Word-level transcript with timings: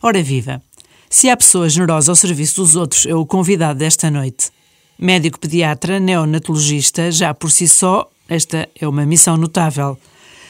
Ora 0.00 0.22
viva! 0.22 0.62
Se 1.10 1.28
há 1.28 1.36
pessoa 1.36 1.68
generosa 1.68 2.12
ao 2.12 2.16
serviço 2.16 2.56
dos 2.60 2.76
outros, 2.76 3.04
é 3.04 3.14
o 3.14 3.26
convidado 3.26 3.80
desta 3.80 4.08
noite. 4.08 4.50
Médico 4.96 5.40
pediatra, 5.40 5.98
neonatologista, 5.98 7.10
já 7.10 7.34
por 7.34 7.50
si 7.50 7.66
só, 7.66 8.08
esta 8.28 8.68
é 8.80 8.86
uma 8.86 9.04
missão 9.04 9.36
notável. 9.36 9.98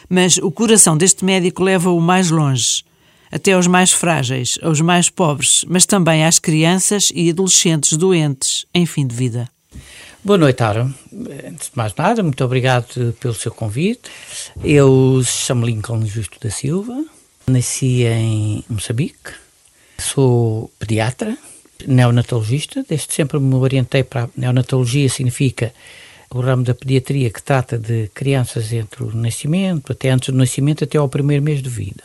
Mas 0.07 0.37
o 0.37 0.51
coração 0.51 0.99
deste 0.99 1.25
médico 1.25 1.63
leva-o 1.63 1.99
mais 1.99 2.31
longe, 2.31 2.85
até 3.33 3.53
aos 3.53 3.67
mais 3.67 3.91
frágeis, 3.91 4.59
aos 4.63 4.83
mais 4.83 5.09
pobres, 5.09 5.65
mas 5.67 5.87
também 5.87 6.27
às 6.27 6.39
crianças 6.39 7.11
e 7.15 7.31
adolescentes 7.31 7.97
doentes 7.97 8.67
em 8.75 8.85
fim 8.85 9.07
de 9.07 9.15
vida. 9.15 9.49
Boa 10.23 10.37
noite, 10.37 10.63
Aaron. 10.63 10.93
Antes 11.47 11.71
de 11.71 11.77
mais 11.77 11.95
nada, 11.95 12.23
muito 12.23 12.45
obrigado 12.45 13.15
pelo 13.19 13.35
seu 13.35 13.53
convite. 13.53 14.11
Eu 14.63 15.23
chamo 15.25 15.65
Lincoln 15.65 16.05
Justo 16.05 16.39
da 16.39 16.51
Silva, 16.51 17.03
nasci 17.49 18.05
em 18.05 18.65
Moçambique, 18.69 19.33
sou 19.99 20.71
pediatra, 20.79 21.37
neonatologista, 21.87 22.85
desde 22.89 23.13
sempre 23.13 23.39
me 23.39 23.55
orientei 23.55 24.03
para 24.03 24.25
a 24.25 24.29
neonatologia, 24.37 25.09
significa 25.09 25.73
o 26.31 26.41
ramo 26.41 26.63
da 26.63 26.75
pediatria 26.75 27.31
que 27.31 27.43
trata 27.43 27.79
de 27.79 28.09
crianças 28.15 28.73
entre 28.73 29.03
o 29.03 29.15
nascimento, 29.15 29.93
até 29.93 30.11
antes 30.11 30.29
do 30.29 30.37
nascimento, 30.37 30.85
até 30.85 30.99
ao 30.99 31.09
primeiro 31.09 31.43
mês 31.43 31.63
de 31.63 31.69
vida. 31.69 32.05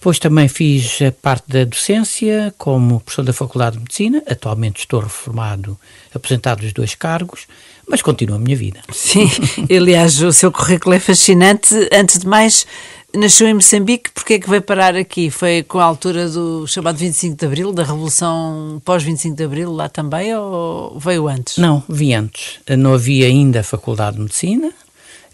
Depois 0.00 0.18
também 0.18 0.48
fiz 0.48 1.02
a 1.02 1.12
parte 1.12 1.44
da 1.46 1.62
docência 1.62 2.54
como 2.56 3.00
professor 3.00 3.22
da 3.22 3.34
Faculdade 3.34 3.76
de 3.76 3.82
Medicina. 3.82 4.22
Atualmente 4.26 4.78
estou 4.78 5.00
reformado, 5.00 5.78
aposentado 6.14 6.62
dos 6.62 6.72
dois 6.72 6.94
cargos, 6.94 7.46
mas 7.86 8.00
continua 8.00 8.36
a 8.36 8.38
minha 8.38 8.56
vida. 8.56 8.80
Sim, 8.90 9.28
aliás, 9.70 10.22
o 10.22 10.32
seu 10.32 10.50
currículo 10.50 10.94
é 10.94 10.98
fascinante. 10.98 11.74
Antes 11.92 12.18
de 12.18 12.26
mais, 12.26 12.66
nasceu 13.14 13.46
em 13.46 13.54
Moçambique, 13.54 14.10
porque 14.12 14.34
é 14.34 14.38
que 14.38 14.48
veio 14.48 14.62
parar 14.62 14.96
aqui? 14.96 15.30
Foi 15.30 15.62
com 15.62 15.78
a 15.78 15.84
altura 15.84 16.28
do 16.28 16.66
chamado 16.66 16.96
25 16.96 17.36
de 17.36 17.46
Abril, 17.46 17.72
da 17.72 17.82
Revolução 17.82 18.80
pós-25 18.84 19.34
de 19.34 19.44
Abril, 19.44 19.72
lá 19.72 19.88
também, 19.88 20.34
ou 20.34 20.98
veio 20.98 21.28
antes? 21.28 21.56
Não, 21.56 21.82
vi 21.88 22.14
antes. 22.14 22.60
Não 22.78 22.94
havia 22.94 23.26
ainda 23.26 23.60
a 23.60 23.64
Faculdade 23.64 24.16
de 24.16 24.22
Medicina. 24.22 24.72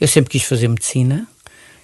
Eu 0.00 0.08
sempre 0.08 0.30
quis 0.30 0.42
fazer 0.42 0.68
medicina 0.68 1.26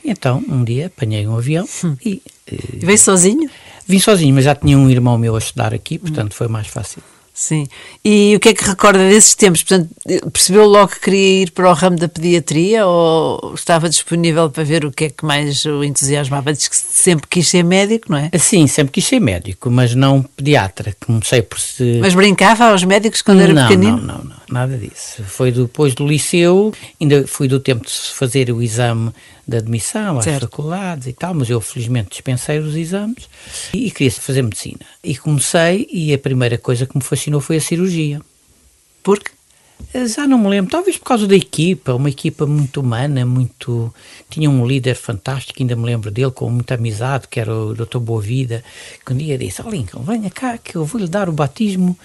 então, 0.04 0.42
um 0.48 0.64
dia 0.64 0.86
apanhei 0.86 1.26
um 1.26 1.36
avião 1.36 1.66
hum. 1.84 1.96
e. 2.04 2.22
Uh, 2.50 2.84
veio 2.86 2.98
sozinho? 2.98 3.48
Vim 3.86 3.98
sozinho, 3.98 4.34
mas 4.34 4.44
já 4.44 4.54
tinha 4.54 4.77
um 4.77 4.90
irmão 4.90 5.16
meu 5.16 5.34
a 5.34 5.38
estudar 5.38 5.72
aqui, 5.72 5.98
portanto 5.98 6.32
hum. 6.32 6.36
foi 6.36 6.48
mais 6.48 6.66
fácil. 6.66 7.02
Sim. 7.34 7.66
E 8.05 8.34
o 8.36 8.41
que 8.41 8.50
é 8.50 8.55
que 8.55 8.62
recorda 8.62 8.98
desses 9.08 9.34
tempos? 9.34 9.62
Portanto, 9.62 9.88
percebeu 10.30 10.66
logo 10.66 10.88
que 10.88 11.00
queria 11.00 11.42
ir 11.42 11.50
para 11.52 11.70
o 11.70 11.72
ramo 11.72 11.97
da 11.97 12.06
pediatria 12.06 12.86
ou 12.86 13.55
estava 13.55 13.89
disponível 13.89 14.50
para 14.50 14.62
ver 14.64 14.84
o 14.84 14.92
que 14.92 15.05
é 15.05 15.11
que 15.11 15.24
mais 15.24 15.64
o 15.64 15.83
entusiasmava? 15.83 16.52
Diz 16.52 16.69
que 16.69 16.77
sempre 16.77 17.27
quis 17.27 17.48
ser 17.48 17.64
médico, 17.64 18.12
não 18.12 18.19
é? 18.19 18.30
Sim, 18.39 18.66
sempre 18.66 18.92
quis 18.92 19.06
ser 19.06 19.19
médico, 19.19 19.70
mas 19.70 19.94
não 19.94 20.22
pediatra. 20.22 20.94
Comecei 21.06 21.41
por 21.41 21.58
se. 21.58 21.98
Mas 22.02 22.14
brincava 22.14 22.66
aos 22.66 22.84
médicos 22.84 23.22
quando 23.22 23.41
era 23.41 23.55
não, 23.55 23.62
pequenino? 23.62 23.96
Não, 23.96 24.19
não, 24.19 24.24
não, 24.24 24.36
nada 24.50 24.76
disso. 24.76 25.22
Foi 25.24 25.50
depois 25.50 25.94
do 25.94 26.06
liceu, 26.06 26.72
ainda 27.00 27.26
fui 27.26 27.48
do 27.48 27.60
tempo 27.60 27.84
de 27.84 27.92
fazer 27.92 28.50
o 28.50 28.62
exame 28.62 29.12
de 29.46 29.56
admissão 29.56 30.18
às 30.18 30.24
certo. 30.24 30.42
faculdades 30.42 31.06
e 31.06 31.12
tal, 31.12 31.34
mas 31.34 31.50
eu 31.50 31.60
felizmente 31.60 32.10
dispensei 32.10 32.58
os 32.58 32.76
exames 32.76 33.28
e, 33.72 33.86
e 33.86 33.90
queria 33.90 34.10
fazer 34.12 34.42
medicina. 34.42 34.80
E 35.02 35.16
comecei 35.16 35.86
e 35.90 36.12
a 36.12 36.18
primeira 36.18 36.58
coisa 36.58 36.86
que 36.86 36.96
me 36.96 37.02
fascinou 37.02 37.40
foi 37.40 37.56
a 37.56 37.60
cirurgia. 37.60 38.20
Porque? 39.02 39.30
Eh, 39.94 40.06
já 40.06 40.26
não 40.26 40.38
me 40.38 40.48
lembro, 40.48 40.70
talvez 40.70 40.96
por 40.96 41.04
causa 41.04 41.26
da 41.26 41.36
equipa, 41.36 41.94
uma 41.94 42.08
equipa 42.08 42.46
muito 42.46 42.80
humana, 42.80 43.26
muito. 43.26 43.92
Tinha 44.30 44.48
um 44.48 44.66
líder 44.66 44.94
fantástico, 44.94 45.60
ainda 45.60 45.76
me 45.76 45.84
lembro 45.84 46.10
dele, 46.10 46.30
com 46.30 46.48
muita 46.50 46.74
amizade, 46.74 47.28
que 47.28 47.38
era 47.38 47.54
o 47.54 47.74
Dr. 47.74 47.98
Boa 47.98 48.20
Vida, 48.20 48.64
que 49.04 49.12
um 49.12 49.16
dia 49.16 49.36
disse: 49.36 49.62
oh, 49.64 49.68
Lincoln, 49.68 50.02
venha 50.02 50.30
cá 50.30 50.56
que 50.56 50.76
eu 50.76 50.84
vou-lhe 50.84 51.08
dar 51.08 51.28
o 51.28 51.32
batismo 51.32 51.96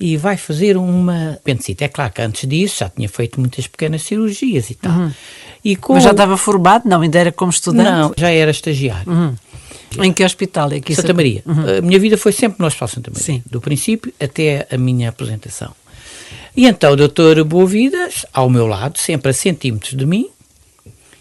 e 0.00 0.16
vai 0.16 0.36
fazer 0.36 0.76
uma 0.76 1.32
apendicite. 1.32 1.84
É 1.84 1.88
claro 1.88 2.12
que 2.12 2.22
antes 2.22 2.48
disso 2.48 2.78
já 2.80 2.88
tinha 2.88 3.08
feito 3.08 3.38
muitas 3.38 3.66
pequenas 3.66 4.02
cirurgias 4.02 4.70
e 4.70 4.74
tal. 4.74 4.92
Uhum. 4.92 5.12
E 5.64 5.76
com... 5.76 5.94
Mas 5.94 6.02
já 6.02 6.10
estava 6.10 6.36
formado? 6.36 6.88
Não, 6.88 7.00
ainda 7.00 7.18
era 7.18 7.32
como 7.32 7.50
estudante? 7.50 7.90
Não, 7.90 8.12
já 8.16 8.30
era 8.30 8.50
estagiário. 8.50 9.10
Uhum. 9.10 9.34
Em 10.02 10.12
que 10.12 10.24
hospital 10.24 10.72
é 10.72 10.80
que 10.80 10.94
Santa 10.94 11.14
Maria. 11.14 11.42
Uhum. 11.46 11.78
A 11.78 11.80
minha 11.80 12.00
vida 12.00 12.18
foi 12.18 12.32
sempre 12.32 12.58
no 12.58 12.66
Hospital 12.66 12.88
Santa 12.88 13.10
Maria, 13.12 13.24
Sim. 13.24 13.42
do 13.46 13.60
princípio 13.60 14.12
até 14.18 14.66
a 14.70 14.76
minha 14.76 15.10
aposentação. 15.10 15.72
E 16.56 16.66
então 16.66 16.92
o 16.92 16.96
doutor 16.96 17.42
Boavidas, 17.44 18.24
ao 18.32 18.48
meu 18.48 18.66
lado, 18.66 18.98
sempre 18.98 19.30
a 19.30 19.32
centímetros 19.32 19.96
de 19.96 20.06
mim, 20.06 20.28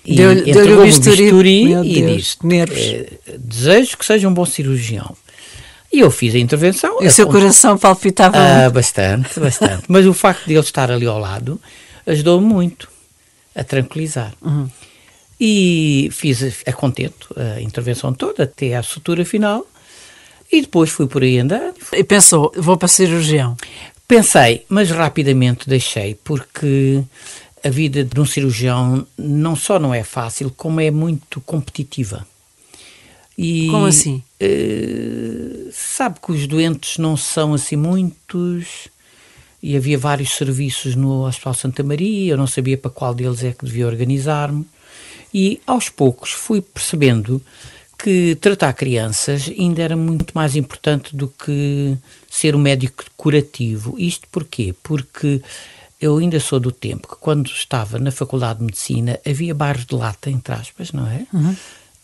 e 0.05 0.15
deu-lhe 0.15 0.53
deu 0.53 0.81
o 0.81 0.83
bisturi, 0.83 1.23
bisturi 1.23 1.73
e 1.85 2.15
disse, 2.15 2.37
eh, 2.45 3.37
desejo 3.39 3.97
que 3.97 4.05
seja 4.05 4.27
um 4.27 4.33
bom 4.33 4.45
cirurgião. 4.45 5.15
E 5.91 5.99
eu 5.99 6.11
fiz 6.11 6.35
a 6.35 6.39
intervenção. 6.39 7.01
E 7.01 7.07
o 7.07 7.11
seu 7.11 7.27
coração 7.27 7.77
palpitava 7.77 8.35
ah? 8.37 8.69
Bastante, 8.69 9.37
bastante. 9.39 9.83
Mas 9.87 10.05
o 10.05 10.13
facto 10.13 10.45
de 10.45 10.53
ele 10.53 10.59
estar 10.59 10.91
ali 10.91 11.05
ao 11.05 11.19
lado 11.19 11.61
ajudou-me 12.05 12.45
muito 12.45 12.89
a 13.55 13.63
tranquilizar. 13.63 14.33
Uhum. 14.41 14.67
E 15.39 16.09
fiz 16.11 16.63
a 16.65 16.73
contento 16.73 17.29
a 17.37 17.61
intervenção 17.61 18.13
toda 18.13 18.43
até 18.43 18.75
à 18.75 18.83
sutura 18.83 19.23
final 19.23 19.65
e 20.51 20.61
depois 20.61 20.89
fui 20.89 21.07
por 21.07 21.21
aí 21.21 21.39
andando. 21.39 21.75
E 21.93 22.03
pensou, 22.03 22.51
vou 22.55 22.77
para 22.77 22.87
cirurgião? 22.87 23.55
Pensei, 24.13 24.63
mas 24.69 24.91
rapidamente 24.91 25.67
deixei, 25.67 26.13
porque 26.23 27.01
a 27.63 27.69
vida 27.69 28.03
de 28.03 28.19
um 28.19 28.25
cirurgião 28.25 29.07
não 29.17 29.55
só 29.55 29.79
não 29.79 29.91
é 29.91 30.03
fácil, 30.03 30.53
como 30.55 30.79
é 30.79 30.91
muito 30.91 31.41
competitiva. 31.41 32.23
E, 33.35 33.69
como 33.71 33.87
assim? 33.87 34.21
Uh, 34.39 35.67
sabe 35.73 36.19
que 36.23 36.31
os 36.31 36.45
doentes 36.45 36.99
não 36.99 37.17
são 37.17 37.55
assim 37.55 37.75
muitos 37.75 38.87
e 39.63 39.75
havia 39.75 39.97
vários 39.97 40.35
serviços 40.35 40.93
no 40.93 41.25
Hospital 41.25 41.55
Santa 41.55 41.81
Maria, 41.81 42.33
eu 42.33 42.37
não 42.37 42.45
sabia 42.45 42.77
para 42.77 42.91
qual 42.91 43.15
deles 43.15 43.43
é 43.43 43.51
que 43.51 43.65
devia 43.65 43.87
organizar-me. 43.87 44.63
E 45.33 45.59
aos 45.65 45.89
poucos 45.89 46.29
fui 46.29 46.61
percebendo 46.61 47.41
que 47.97 48.35
tratar 48.35 48.73
crianças 48.73 49.49
ainda 49.49 49.81
era 49.81 49.95
muito 49.95 50.33
mais 50.35 50.55
importante 50.55 51.15
do 51.15 51.29
que 51.29 51.97
ser 52.33 52.55
um 52.55 52.59
médico 52.59 53.03
curativo. 53.15 53.95
Isto 53.95 54.27
porquê? 54.31 54.73
Porque 54.81 55.39
eu 56.01 56.17
ainda 56.17 56.39
sou 56.39 56.59
do 56.59 56.71
tempo 56.71 57.07
que 57.07 57.15
quando 57.17 57.45
estava 57.45 57.99
na 57.99 58.11
Faculdade 58.11 58.57
de 58.57 58.65
Medicina 58.65 59.19
havia 59.23 59.53
bairros 59.53 59.85
de 59.85 59.93
lata, 59.93 60.31
entre 60.31 60.55
aspas, 60.55 60.91
não 60.91 61.07
é? 61.07 61.27
Uhum. 61.31 61.55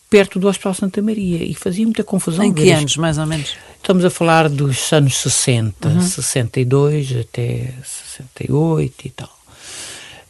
Perto 0.08 0.38
do 0.38 0.48
Hospital 0.48 0.76
Santa 0.76 1.02
Maria 1.02 1.44
e 1.44 1.56
fazia 1.56 1.84
muita 1.84 2.04
confusão. 2.04 2.46
Em 2.46 2.54
que 2.54 2.70
anos, 2.70 2.96
mais 2.98 3.18
ou 3.18 3.26
menos? 3.26 3.58
Estamos 3.78 4.06
a 4.06 4.10
falar 4.12 4.48
dos 4.48 4.94
anos 4.94 5.18
60, 5.18 5.90
uhum. 5.90 6.02
62 6.02 7.18
até 7.18 7.74
68 7.84 9.08
e 9.08 9.10
tal. 9.10 9.40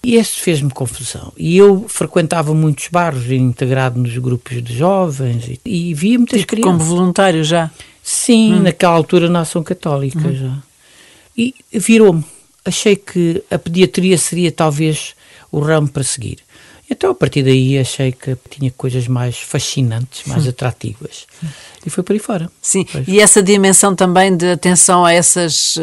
E 0.02 0.16
esse 0.16 0.40
fez-me 0.40 0.72
confusão. 0.72 1.34
E 1.38 1.58
eu 1.58 1.86
frequentava 1.90 2.54
muitos 2.54 2.88
bairros, 2.88 3.30
integrado 3.30 4.00
nos 4.00 4.18
grupos 4.18 4.64
de 4.64 4.78
jovens, 4.78 5.46
e, 5.46 5.60
e 5.66 5.94
via 5.94 6.18
muitas 6.18 6.40
tipo 6.40 6.52
crianças. 6.52 6.78
Como 6.78 6.90
voluntário 6.90 7.44
já? 7.44 7.70
Sim, 8.04 8.56
hum. 8.56 8.60
naquela 8.62 8.94
altura 8.94 9.30
na 9.30 9.42
Ação 9.42 9.64
Católica 9.64 10.28
hum. 10.28 10.36
já. 10.36 10.58
E 11.38 11.54
virou-me. 11.72 12.24
Achei 12.66 12.96
que 12.96 13.44
a 13.50 13.58
pediatria 13.58 14.18
seria 14.18 14.52
talvez 14.52 15.16
o 15.52 15.60
ramo 15.60 15.88
para 15.88 16.04
seguir. 16.04 16.40
Então, 16.92 17.12
a 17.12 17.16
partir 17.16 17.44
daí, 17.44 17.78
achei 17.78 18.12
que 18.12 18.36
tinha 18.50 18.72
coisas 18.72 19.08
mais 19.08 19.38
fascinantes, 19.38 20.24
mais 20.26 20.46
hum. 20.46 20.50
atrativas. 20.50 21.28
E 21.86 21.90
foi 21.90 22.04
por 22.04 22.14
aí 22.14 22.20
fora. 22.20 22.52
Sim, 22.60 22.84
pois. 22.92 23.08
e 23.08 23.20
essa 23.20 23.44
dimensão 23.44 23.96
também 23.96 24.36
de 24.36 24.52
atenção 24.52 25.06
a 25.06 25.14
essas 25.14 25.76
uh, 25.76 25.82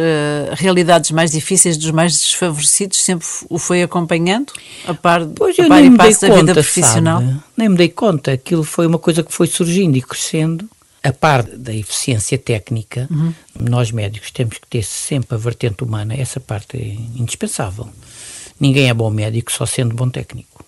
realidades 0.55 1.13
mais 1.13 1.31
difíceis 1.31 1.77
dos 1.77 1.93
mais 1.93 2.13
desfavorecidos 2.13 2.99
sempre 2.99 3.25
o 3.49 3.57
foi 3.57 3.83
acompanhando? 3.83 4.53
A 4.87 4.95
par, 4.95 5.25
pois 5.27 5.57
a 5.59 5.63
eu 5.63 5.69
par 5.69 5.81
nem 5.81 5.91
me 5.91 5.97
dei 5.97 6.13
da 6.13 6.19
conta, 6.19 6.35
vida 6.35 6.55
profissional? 6.55 7.21
Sabe? 7.21 7.41
Nem 7.57 7.69
me 7.69 7.77
dei 7.77 7.89
conta. 7.89 8.33
Aquilo 8.33 8.65
foi 8.65 8.87
uma 8.87 8.99
coisa 8.99 9.23
que 9.23 9.33
foi 9.33 9.47
surgindo 9.47 9.97
e 9.97 10.03
crescendo. 10.03 10.69
A 11.03 11.13
par 11.13 11.43
da 11.43 11.73
eficiência 11.73 12.37
técnica, 12.37 13.07
uhum. 13.11 13.33
nós 13.61 13.93
médicos 13.93 14.31
temos 14.31 14.59
que 14.59 14.67
ter 14.67 14.83
sempre 14.83 15.35
a 15.35 15.39
vertente 15.39 15.85
humana. 15.85 16.15
Essa 16.15 16.41
parte 16.41 16.77
é 16.77 17.21
indispensável. 17.21 17.89
Ninguém 18.59 18.89
é 18.89 18.95
bom 18.95 19.11
médico 19.11 19.53
só 19.53 19.67
sendo 19.67 19.95
bom 19.95 20.09
técnico. 20.09 20.65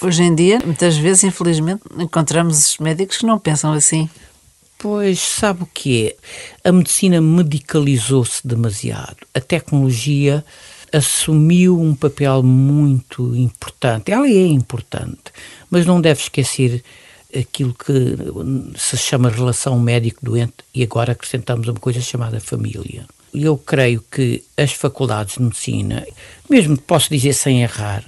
Hoje 0.00 0.22
em 0.22 0.34
dia, 0.34 0.60
muitas 0.64 0.96
vezes, 0.96 1.24
infelizmente, 1.24 1.82
encontramos 1.98 2.76
médicos 2.78 3.18
que 3.18 3.26
não 3.26 3.38
pensam 3.38 3.72
assim. 3.72 4.08
Pois, 4.78 5.18
sabe 5.18 5.62
o 5.62 5.66
que 5.66 6.08
é? 6.08 6.68
A 6.68 6.72
medicina 6.72 7.20
medicalizou-se 7.20 8.46
demasiado. 8.46 9.16
A 9.34 9.40
tecnologia 9.40 10.44
assumiu 10.92 11.80
um 11.80 11.94
papel 11.94 12.42
muito 12.42 13.34
importante. 13.34 14.12
Ela 14.12 14.28
é 14.28 14.46
importante, 14.46 15.32
mas 15.70 15.86
não 15.86 16.00
deve 16.00 16.20
esquecer 16.20 16.84
aquilo 17.38 17.74
que 17.74 18.16
se 18.78 18.96
chama 18.96 19.28
relação 19.28 19.78
médico-doente 19.78 20.54
e 20.74 20.82
agora 20.82 21.12
acrescentamos 21.12 21.68
uma 21.68 21.78
coisa 21.78 22.00
chamada 22.00 22.40
família. 22.40 23.06
Eu 23.34 23.58
creio 23.58 24.02
que 24.10 24.42
as 24.56 24.72
faculdades 24.72 25.34
de 25.34 25.42
medicina, 25.42 26.06
mesmo 26.48 26.78
posso 26.78 27.10
dizer 27.10 27.34
sem 27.34 27.62
errar, 27.62 28.04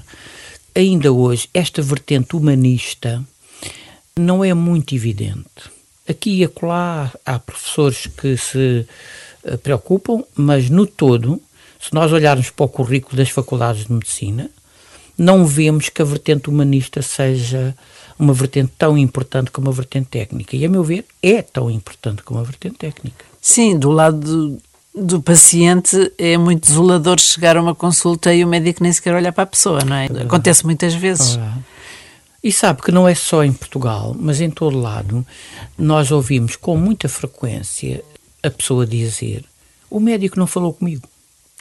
ainda 0.74 1.12
hoje 1.12 1.48
esta 1.52 1.82
vertente 1.82 2.34
humanista 2.36 3.22
não 4.16 4.44
é 4.44 4.54
muito 4.54 4.94
evidente. 4.94 5.70
Aqui 6.08 6.38
e 6.38 6.44
acolá 6.44 7.12
há 7.24 7.38
professores 7.38 8.06
que 8.06 8.36
se 8.36 8.86
eh, 9.44 9.56
preocupam, 9.58 10.24
mas 10.34 10.70
no 10.70 10.86
todo, 10.86 11.40
se 11.78 11.92
nós 11.92 12.12
olharmos 12.12 12.50
para 12.50 12.64
o 12.64 12.68
currículo 12.68 13.16
das 13.16 13.28
faculdades 13.28 13.86
de 13.86 13.92
medicina, 13.92 14.50
não 15.16 15.44
vemos 15.44 15.88
que 15.88 16.00
a 16.00 16.04
vertente 16.04 16.48
humanista 16.48 17.02
seja 17.02 17.76
uma 18.18 18.32
vertente 18.32 18.72
tão 18.76 18.98
importante 18.98 19.50
como 19.50 19.68
a 19.68 19.72
vertente 19.72 20.08
técnica. 20.08 20.56
E, 20.56 20.64
a 20.64 20.68
meu 20.68 20.82
ver, 20.82 21.04
é 21.22 21.40
tão 21.42 21.70
importante 21.70 22.22
como 22.22 22.40
a 22.40 22.42
vertente 22.42 22.76
técnica. 22.76 23.24
Sim, 23.40 23.78
do 23.78 23.90
lado 23.90 24.18
do, 24.18 24.62
do 24.94 25.22
paciente 25.22 26.12
é 26.18 26.36
muito 26.36 26.66
desolador 26.66 27.20
chegar 27.20 27.56
a 27.56 27.62
uma 27.62 27.74
consulta 27.74 28.34
e 28.34 28.44
o 28.44 28.48
médico 28.48 28.82
nem 28.82 28.92
sequer 28.92 29.14
olha 29.14 29.32
para 29.32 29.44
a 29.44 29.46
pessoa, 29.46 29.84
não 29.84 29.94
é? 29.94 30.06
é 30.06 30.22
Acontece 30.22 30.64
muitas 30.64 30.94
vezes. 30.94 31.38
E 32.42 32.52
sabe 32.52 32.82
que 32.82 32.92
não 32.92 33.08
é 33.08 33.14
só 33.14 33.44
em 33.44 33.52
Portugal, 33.52 34.14
mas 34.18 34.40
em 34.40 34.50
todo 34.50 34.78
lado, 34.78 35.26
nós 35.76 36.10
ouvimos 36.10 36.56
com 36.56 36.76
muita 36.76 37.08
frequência 37.08 38.02
a 38.42 38.50
pessoa 38.50 38.86
dizer: 38.86 39.44
o 39.90 39.98
médico 39.98 40.38
não 40.38 40.46
falou 40.46 40.72
comigo. 40.72 41.08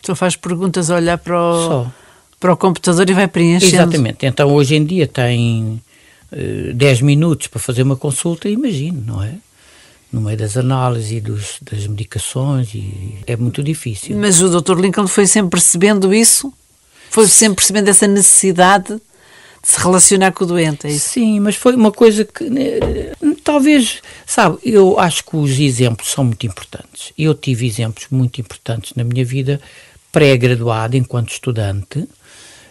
Só 0.03 0.15
faz 0.15 0.35
perguntas 0.35 0.91
a 0.91 0.95
olhar 0.95 1.17
para 1.17 1.37
o, 1.37 1.67
Só. 1.67 1.91
para 2.39 2.53
o 2.53 2.57
computador 2.57 3.09
e 3.09 3.13
vai 3.13 3.27
preenchendo. 3.27 3.75
Exatamente. 3.75 4.25
Então 4.25 4.53
hoje 4.53 4.75
em 4.75 4.85
dia 4.85 5.07
tem 5.07 5.81
10 6.31 7.01
minutos 7.01 7.47
para 7.47 7.59
fazer 7.59 7.83
uma 7.83 7.95
consulta, 7.95 8.49
imagino, 8.49 9.01
não 9.05 9.23
é? 9.23 9.35
No 10.11 10.21
meio 10.21 10.37
das 10.37 10.55
análises 10.55 11.11
e 11.11 11.21
dos, 11.21 11.57
das 11.61 11.85
medicações, 11.87 12.73
e 12.73 13.17
é 13.27 13.35
muito 13.35 13.61
difícil. 13.61 14.17
Mas 14.17 14.41
o 14.41 14.49
Dr. 14.49 14.79
Lincoln 14.79 15.07
foi 15.07 15.27
sempre 15.27 15.51
percebendo 15.51 16.13
isso? 16.13 16.53
Foi 17.09 17.27
sempre 17.27 17.55
percebendo 17.55 17.89
essa 17.89 18.07
necessidade 18.07 19.01
se 19.63 19.81
relacionar 19.81 20.31
com 20.31 20.45
o 20.45 20.47
doente, 20.47 20.87
é 20.87 20.91
isso? 20.91 21.09
Sim, 21.09 21.41
mas 21.41 21.55
foi 21.55 21.75
uma 21.75 21.91
coisa 21.91 22.23
que 22.23 22.49
né, 22.49 22.79
talvez, 23.43 24.01
sabe, 24.25 24.57
eu 24.63 24.97
acho 24.97 25.25
que 25.25 25.35
os 25.35 25.59
exemplos 25.59 26.09
são 26.09 26.23
muito 26.23 26.45
importantes. 26.45 27.11
Eu 27.17 27.33
tive 27.33 27.67
exemplos 27.67 28.05
muito 28.09 28.39
importantes 28.39 28.93
na 28.95 29.03
minha 29.03 29.25
vida 29.25 29.59
pré-graduado 30.09 30.95
enquanto 30.95 31.33
estudante 31.33 32.07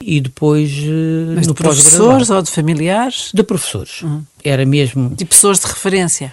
e 0.01 0.21
depois 0.21 0.71
eh, 0.71 1.35
mas 1.35 1.47
no 1.47 1.55
de 1.55 1.63
professores 1.63 2.31
ou 2.31 2.43
de 2.43 2.51
familiares? 2.51 3.31
De 3.33 3.43
professores. 3.43 4.03
Uhum. 4.03 4.23
Era 4.45 4.65
mesmo 4.65 5.11
de 5.11 5.25
pessoas 5.25 5.61
de 5.61 5.67
referência. 5.67 6.33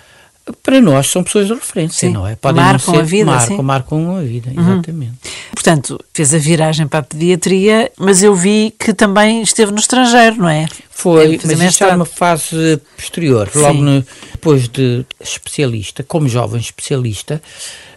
Para 0.61 0.81
nós 0.81 1.07
são 1.07 1.23
pessoas 1.23 1.47
de 1.47 1.53
referência, 1.53 2.07
sim. 2.07 2.13
não 2.13 2.27
é? 2.27 2.35
Podem 2.35 2.61
marcam 2.61 2.93
ser, 2.93 2.99
a 2.99 3.03
vida, 3.03 3.25
marcam, 3.25 3.57
sim. 3.57 3.63
marcam 3.63 4.17
a 4.17 4.21
vida, 4.21 4.51
uhum. 4.53 4.73
exatamente. 4.73 5.13
Portanto, 5.53 5.97
fez 6.13 6.33
a 6.33 6.37
viragem 6.37 6.85
para 6.85 6.99
a 6.99 7.03
pediatria, 7.03 7.89
mas 7.97 8.21
eu 8.21 8.35
vi 8.35 8.73
que 8.77 8.93
também 8.93 9.41
esteve 9.41 9.71
no 9.71 9.79
estrangeiro, 9.79 10.35
não 10.37 10.49
é? 10.49 10.67
Foi, 10.89 11.39
mas 11.45 11.61
isso 11.61 11.83
era 11.85 11.95
uma 11.95 12.03
fase 12.03 12.81
posterior. 12.97 13.49
Logo 13.55 13.81
no, 13.81 14.05
depois 14.33 14.67
de 14.67 15.05
especialista, 15.21 16.03
como 16.03 16.27
jovem 16.27 16.59
especialista, 16.59 17.41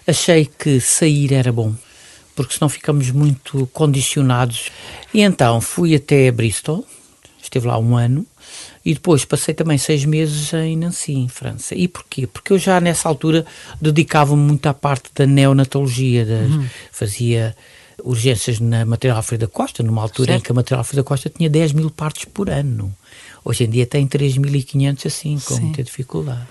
achei 0.06 0.48
que 0.58 0.80
sair 0.80 1.32
era 1.32 1.50
bom, 1.50 1.74
porque 2.37 2.55
senão 2.55 2.69
ficamos 2.69 3.11
muito 3.11 3.67
condicionados. 3.73 4.71
E 5.12 5.23
então 5.23 5.61
fui 5.61 5.94
até 5.97 6.31
Bristol, 6.31 6.87
esteve 7.43 7.67
lá 7.67 7.79
um 7.79 7.97
ano, 7.97 8.25
e 8.85 8.94
depois 8.94 9.25
passei 9.25 9.55
também 9.55 9.79
seis 9.79 10.05
meses 10.05 10.53
em 10.53 10.77
Nancy, 10.77 11.15
em 11.15 11.29
França. 11.29 11.75
E 11.75 11.88
porquê? 11.88 12.27
Porque 12.27 12.53
eu 12.53 12.59
já 12.59 12.81
nessa 12.81 13.09
altura 13.09 13.44
dedicava-me 13.81 14.43
muito 14.43 14.67
à 14.67 14.75
parte 14.75 15.11
da 15.12 15.27
neonatologia, 15.27 16.25
das, 16.25 16.50
uhum. 16.50 16.67
fazia 16.93 17.56
urgências 18.05 18.61
na 18.61 18.85
Material 18.85 19.17
Alfredo 19.17 19.47
da 19.47 19.53
Costa, 19.53 19.83
numa 19.83 20.03
altura 20.03 20.33
certo. 20.33 20.41
em 20.41 20.44
que 20.44 20.53
a 20.53 20.55
Material 20.55 20.81
Alfredo 20.81 21.03
da 21.03 21.09
Costa 21.09 21.31
tinha 21.31 21.49
10 21.49 21.73
mil 21.73 21.91
partes 21.91 22.27
por 22.27 22.50
ano. 22.50 22.94
Hoje 23.44 23.65
em 23.65 23.71
dia 23.71 23.87
tem 23.87 24.06
3.500 24.06 25.06
assim, 25.06 25.38
com 25.41 25.55
Sim. 25.55 25.62
muita 25.62 25.83
dificuldade. 25.83 26.47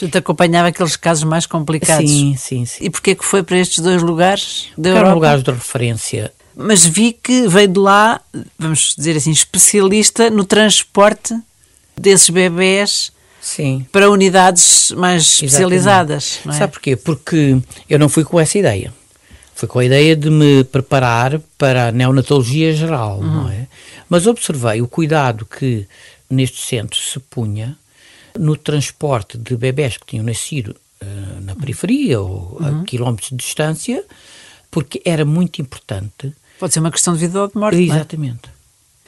Portanto, 0.00 0.16
acompanhava 0.16 0.68
aqueles 0.68 0.96
casos 0.96 1.24
mais 1.24 1.46
complicados. 1.46 2.10
Sim, 2.10 2.34
sim, 2.36 2.64
sim. 2.64 2.84
E 2.84 2.90
porquê 2.90 3.14
que 3.14 3.24
foi 3.24 3.42
para 3.42 3.58
estes 3.58 3.78
dois 3.78 4.02
lugares 4.02 4.68
da 4.76 4.90
Eram 4.90 5.14
lugares 5.14 5.42
de 5.42 5.50
referência 5.50 6.32
mas 6.62 6.84
vi 6.84 7.12
que 7.12 7.48
veio 7.48 7.68
de 7.68 7.78
lá, 7.78 8.20
vamos 8.58 8.94
dizer 8.96 9.16
assim, 9.16 9.30
especialista 9.30 10.28
no 10.28 10.44
transporte 10.44 11.34
desses 11.96 12.28
bebés 12.28 13.12
Sim. 13.40 13.86
para 13.90 14.10
unidades 14.10 14.90
mais 14.90 15.22
especializadas. 15.22 16.40
É? 16.46 16.52
Sabe 16.52 16.72
porquê? 16.74 16.96
Porque 16.96 17.58
eu 17.88 17.98
não 17.98 18.08
fui 18.08 18.24
com 18.24 18.38
essa 18.38 18.58
ideia. 18.58 18.92
Fui 19.54 19.66
com 19.68 19.78
a 19.78 19.84
ideia 19.84 20.14
de 20.14 20.30
me 20.30 20.64
preparar 20.64 21.40
para 21.56 21.88
a 21.88 21.92
neonatologia 21.92 22.74
geral, 22.74 23.18
uhum. 23.20 23.44
não 23.44 23.50
é? 23.50 23.66
Mas 24.08 24.26
observei 24.26 24.82
o 24.82 24.88
cuidado 24.88 25.46
que 25.46 25.86
neste 26.28 26.60
centro 26.60 26.98
se 26.98 27.18
punha 27.18 27.76
no 28.38 28.56
transporte 28.56 29.36
de 29.38 29.56
bebés 29.56 29.96
que 29.96 30.06
tinham 30.06 30.24
nascido 30.24 30.76
uh, 31.02 31.40
na 31.42 31.54
periferia 31.54 32.20
ou 32.20 32.58
uhum. 32.60 32.80
a 32.80 32.84
quilómetros 32.84 33.30
de 33.30 33.36
distância, 33.36 34.04
porque 34.70 35.02
era 35.04 35.24
muito 35.24 35.60
importante 35.60 36.32
Pode 36.60 36.74
ser 36.74 36.80
uma 36.80 36.90
questão 36.90 37.14
de 37.14 37.20
vida 37.20 37.40
ou 37.40 37.48
de 37.48 37.56
morte. 37.56 37.78
É? 37.78 37.82
Exatamente. 37.82 38.50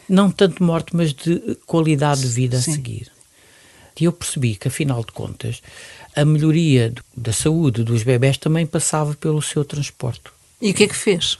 Não, 0.08 0.24
não 0.24 0.30
tanto 0.30 0.56
de 0.56 0.62
morte, 0.62 0.96
mas 0.96 1.12
de 1.12 1.54
qualidade 1.66 2.22
de 2.22 2.28
vida 2.28 2.58
Sim. 2.58 2.70
a 2.70 2.74
seguir. 2.74 3.12
E 4.00 4.04
eu 4.04 4.12
percebi 4.12 4.56
que, 4.56 4.68
afinal 4.68 5.04
de 5.04 5.12
contas, 5.12 5.62
a 6.16 6.24
melhoria 6.24 6.94
da 7.14 7.30
saúde 7.30 7.84
dos 7.84 8.02
bebés 8.02 8.38
também 8.38 8.64
passava 8.64 9.14
pelo 9.14 9.42
seu 9.42 9.66
transporte. 9.66 10.22
E 10.62 10.70
o 10.70 10.74
que 10.74 10.84
é 10.84 10.88
que 10.88 10.96
fez? 10.96 11.38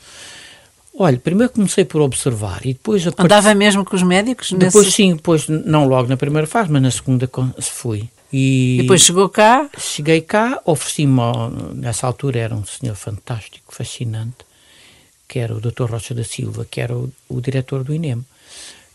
Olha, 0.95 1.19
primeiro 1.19 1.53
comecei 1.53 1.85
por 1.85 2.03
observar 2.03 2.61
e 2.65 2.75
depois... 2.75 3.07
A 3.07 3.11
Andava 3.11 3.43
part... 3.49 3.57
mesmo 3.57 3.85
com 3.85 3.97
os 3.97 4.03
médicos? 4.03 4.53
Depois 4.53 4.85
nesse... 4.85 4.97
sim, 4.97 5.17
depois 5.17 5.49
não 5.49 5.89
logo 5.89 6.09
na 6.09 6.17
primeira 6.17 6.47
fase, 6.47 6.71
mas 6.71 6.83
na 6.83 6.91
segunda 6.91 7.29
fui. 7.61 8.09
E, 8.33 8.79
e 8.79 8.83
depois 8.83 9.03
chegou 9.03 9.29
cá? 9.29 9.69
Cheguei 9.79 10.21
cá, 10.21 10.61
ofereci-me, 10.65 11.21
nessa 11.75 12.07
altura 12.07 12.41
era 12.41 12.55
um 12.55 12.65
senhor 12.65 12.95
fantástico, 12.95 13.75
fascinante, 13.75 14.45
que 15.27 15.39
era 15.39 15.55
o 15.55 15.61
Dr. 15.61 15.91
Rocha 15.91 16.15
da 16.15 16.25
Silva, 16.25 16.67
que 16.71 16.81
era 16.81 16.95
o, 16.95 17.11
o 17.29 17.41
diretor 17.41 17.85
do 17.85 17.95
INEM. 17.95 18.25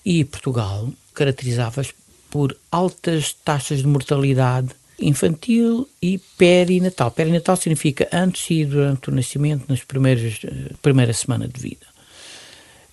E 0.05 0.23
Portugal 0.23 0.89
caracterizava-se 1.13 1.93
por 2.29 2.55
altas 2.71 3.33
taxas 3.33 3.79
de 3.79 3.87
mortalidade 3.87 4.69
infantil 4.99 5.87
e 6.01 6.17
perinatal. 6.37 7.11
Perinatal 7.11 7.55
significa 7.55 8.07
antes 8.11 8.49
e 8.49 8.65
durante 8.65 9.09
o 9.09 9.13
nascimento, 9.13 9.65
nas 9.67 9.83
primeiras 9.83 10.39
uh, 10.43 10.77
primeira 10.81 11.13
semana 11.13 11.47
de 11.47 11.59
vida. 11.59 11.85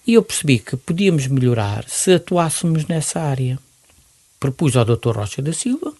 E 0.06 0.14
eu 0.14 0.22
percebi 0.22 0.58
que 0.58 0.76
podíamos 0.76 1.26
melhorar 1.26 1.84
se 1.88 2.14
atuássemos 2.14 2.86
nessa 2.86 3.20
área. 3.20 3.58
Propus 4.38 4.76
ao 4.76 4.84
Dr. 4.84 5.16
Rocha 5.16 5.40
da 5.40 5.52
Silva 5.52 5.94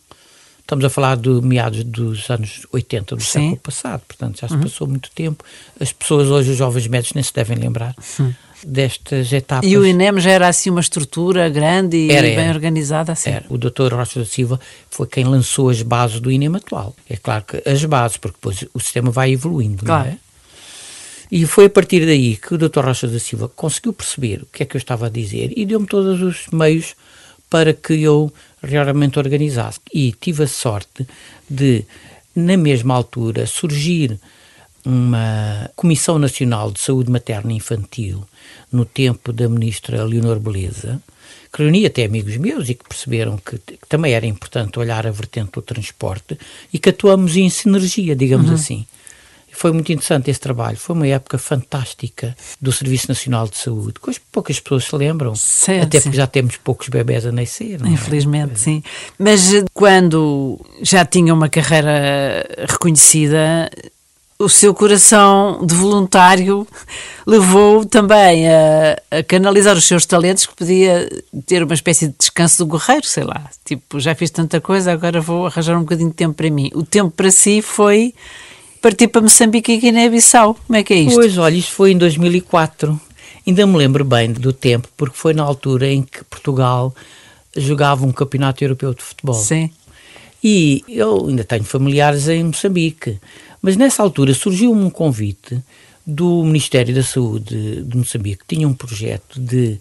Estamos 0.64 0.82
a 0.86 0.88
falar 0.88 1.18
de 1.18 1.28
meados 1.42 1.84
dos 1.84 2.30
anos 2.30 2.66
80 2.72 3.16
do 3.16 3.22
Sim. 3.22 3.30
século 3.30 3.56
passado, 3.58 4.00
portanto 4.08 4.40
já 4.40 4.48
se 4.48 4.54
uhum. 4.54 4.62
passou 4.62 4.86
muito 4.86 5.10
tempo. 5.10 5.44
As 5.78 5.92
pessoas 5.92 6.28
hoje, 6.28 6.52
os 6.52 6.56
jovens 6.56 6.86
médicos, 6.86 7.14
nem 7.14 7.22
se 7.22 7.34
devem 7.34 7.58
lembrar 7.58 7.94
uhum. 8.18 8.32
Destas 8.66 9.32
etapas. 9.32 9.68
E 9.68 9.76
o 9.76 9.86
INEM 9.86 10.20
já 10.20 10.30
era 10.30 10.48
assim 10.48 10.70
uma 10.70 10.80
estrutura 10.80 11.48
grande 11.48 11.96
e 11.96 12.10
era, 12.10 12.22
bem 12.22 12.38
era. 12.38 12.54
organizada? 12.54 13.12
Assim. 13.12 13.30
Era. 13.30 13.44
O 13.48 13.58
Dr. 13.58 13.92
Rocha 13.92 14.20
da 14.20 14.26
Silva 14.26 14.58
foi 14.90 15.06
quem 15.06 15.24
lançou 15.24 15.68
as 15.68 15.82
bases 15.82 16.20
do 16.20 16.30
INEM 16.30 16.56
atual. 16.56 16.94
É 17.08 17.16
claro 17.16 17.44
que 17.44 17.62
as 17.68 17.84
bases, 17.84 18.16
porque 18.16 18.36
depois 18.36 18.64
o 18.72 18.80
sistema 18.80 19.10
vai 19.10 19.32
evoluindo, 19.32 19.84
claro. 19.84 20.04
não 20.06 20.12
é? 20.12 20.18
E 21.30 21.46
foi 21.46 21.66
a 21.66 21.70
partir 21.70 22.06
daí 22.06 22.36
que 22.36 22.54
o 22.54 22.58
Dr. 22.58 22.84
Rocha 22.84 23.08
da 23.08 23.18
Silva 23.18 23.48
conseguiu 23.48 23.92
perceber 23.92 24.42
o 24.42 24.46
que 24.46 24.62
é 24.62 24.66
que 24.66 24.76
eu 24.76 24.78
estava 24.78 25.06
a 25.06 25.10
dizer 25.10 25.52
e 25.56 25.64
deu-me 25.66 25.86
todos 25.86 26.20
os 26.20 26.46
meios 26.52 26.94
para 27.50 27.72
que 27.72 27.94
eu 28.02 28.32
realmente 28.62 29.18
organizasse. 29.18 29.80
E 29.92 30.12
tive 30.12 30.44
a 30.44 30.46
sorte 30.46 31.06
de, 31.48 31.84
na 32.34 32.56
mesma 32.56 32.94
altura, 32.94 33.46
surgir 33.46 34.18
uma 34.84 35.70
Comissão 35.74 36.18
Nacional 36.18 36.70
de 36.70 36.80
Saúde 36.80 37.10
Materna 37.10 37.52
e 37.52 37.56
Infantil, 37.56 38.24
no 38.70 38.84
tempo 38.84 39.32
da 39.32 39.48
ministra 39.48 40.04
Leonor 40.04 40.38
Beleza, 40.38 41.00
que 41.52 41.62
reunia 41.62 41.86
até 41.86 42.04
amigos 42.04 42.36
meus 42.36 42.68
e 42.68 42.74
que 42.74 42.84
perceberam 42.86 43.38
que, 43.38 43.58
que, 43.58 43.78
também 43.88 44.12
era 44.12 44.26
importante 44.26 44.78
olhar 44.78 45.06
a 45.06 45.10
vertente 45.10 45.52
do 45.52 45.62
transporte 45.62 46.38
e 46.72 46.78
que 46.78 46.90
atuamos 46.90 47.36
em 47.36 47.48
sinergia, 47.48 48.14
digamos 48.16 48.48
uhum. 48.48 48.54
assim. 48.54 48.86
Foi 49.54 49.70
muito 49.70 49.92
interessante 49.92 50.28
esse 50.28 50.40
trabalho. 50.40 50.76
Foi 50.76 50.96
uma 50.96 51.06
época 51.06 51.38
fantástica 51.38 52.36
do 52.60 52.72
Serviço 52.72 53.06
Nacional 53.08 53.46
de 53.46 53.56
Saúde, 53.56 54.00
que 54.00 54.20
poucas 54.32 54.58
pessoas 54.58 54.84
se 54.84 54.96
lembram. 54.96 55.34
Sim, 55.36 55.78
até 55.78 56.00
porque 56.00 56.10
sim. 56.10 56.16
já 56.16 56.26
temos 56.26 56.56
poucos 56.56 56.88
bebés 56.88 57.24
a 57.24 57.30
nascer. 57.30 57.80
É? 57.80 57.88
Infelizmente, 57.88 58.54
é? 58.54 58.56
sim. 58.56 58.82
Mas 59.16 59.54
eh, 59.54 59.64
quando 59.72 60.60
já 60.82 61.04
tinha 61.04 61.32
uma 61.32 61.48
carreira 61.48 62.44
reconhecida, 62.68 63.70
o 64.38 64.48
seu 64.48 64.74
coração 64.74 65.64
de 65.64 65.74
voluntário 65.74 66.66
levou 67.26 67.84
também 67.84 68.48
a, 68.48 68.98
a, 69.10 69.22
canalizar 69.22 69.76
os 69.76 69.84
seus 69.84 70.04
talentos, 70.04 70.46
que 70.46 70.54
podia 70.54 71.08
ter 71.46 71.62
uma 71.62 71.74
espécie 71.74 72.08
de 72.08 72.14
descanso 72.18 72.64
do 72.64 72.72
guerreiro, 72.72 73.06
sei 73.06 73.24
lá. 73.24 73.48
Tipo, 73.64 74.00
já 74.00 74.14
fiz 74.14 74.30
tanta 74.30 74.60
coisa, 74.60 74.92
agora 74.92 75.20
vou 75.20 75.46
arranjar 75.46 75.76
um 75.76 75.80
bocadinho 75.80 76.10
de 76.10 76.16
tempo 76.16 76.34
para 76.34 76.50
mim. 76.50 76.70
O 76.74 76.82
tempo 76.82 77.10
para 77.10 77.30
si 77.30 77.62
foi 77.62 78.12
partir 78.82 79.08
para 79.08 79.22
Moçambique 79.22 79.72
e 79.72 79.78
Guiné-Bissau. 79.78 80.54
Como 80.66 80.76
é 80.76 80.82
que 80.82 80.92
é 80.92 80.98
isto? 80.98 81.14
Pois, 81.14 81.38
olha, 81.38 81.56
isto 81.56 81.72
foi 81.72 81.92
em 81.92 81.98
2004. 81.98 83.00
Ainda 83.46 83.66
me 83.66 83.76
lembro 83.76 84.04
bem 84.04 84.32
do 84.32 84.52
tempo, 84.52 84.88
porque 84.96 85.16
foi 85.16 85.32
na 85.32 85.42
altura 85.42 85.86
em 85.86 86.02
que 86.02 86.24
Portugal 86.24 86.94
jogava 87.56 88.04
um 88.04 88.12
campeonato 88.12 88.64
europeu 88.64 88.92
de 88.92 89.02
futebol. 89.02 89.34
Sim. 89.34 89.70
E 90.42 90.84
eu 90.88 91.26
ainda 91.26 91.44
tenho 91.44 91.64
familiares 91.64 92.28
em 92.28 92.44
Moçambique, 92.44 93.18
mas 93.64 93.78
nessa 93.78 94.02
altura 94.02 94.34
surgiu-me 94.34 94.84
um 94.84 94.90
convite 94.90 95.58
do 96.06 96.44
Ministério 96.44 96.94
da 96.94 97.02
Saúde 97.02 97.82
de 97.82 97.96
Moçambique, 97.96 98.44
que 98.46 98.56
tinha 98.56 98.68
um 98.68 98.74
projeto 98.74 99.40
de 99.40 99.80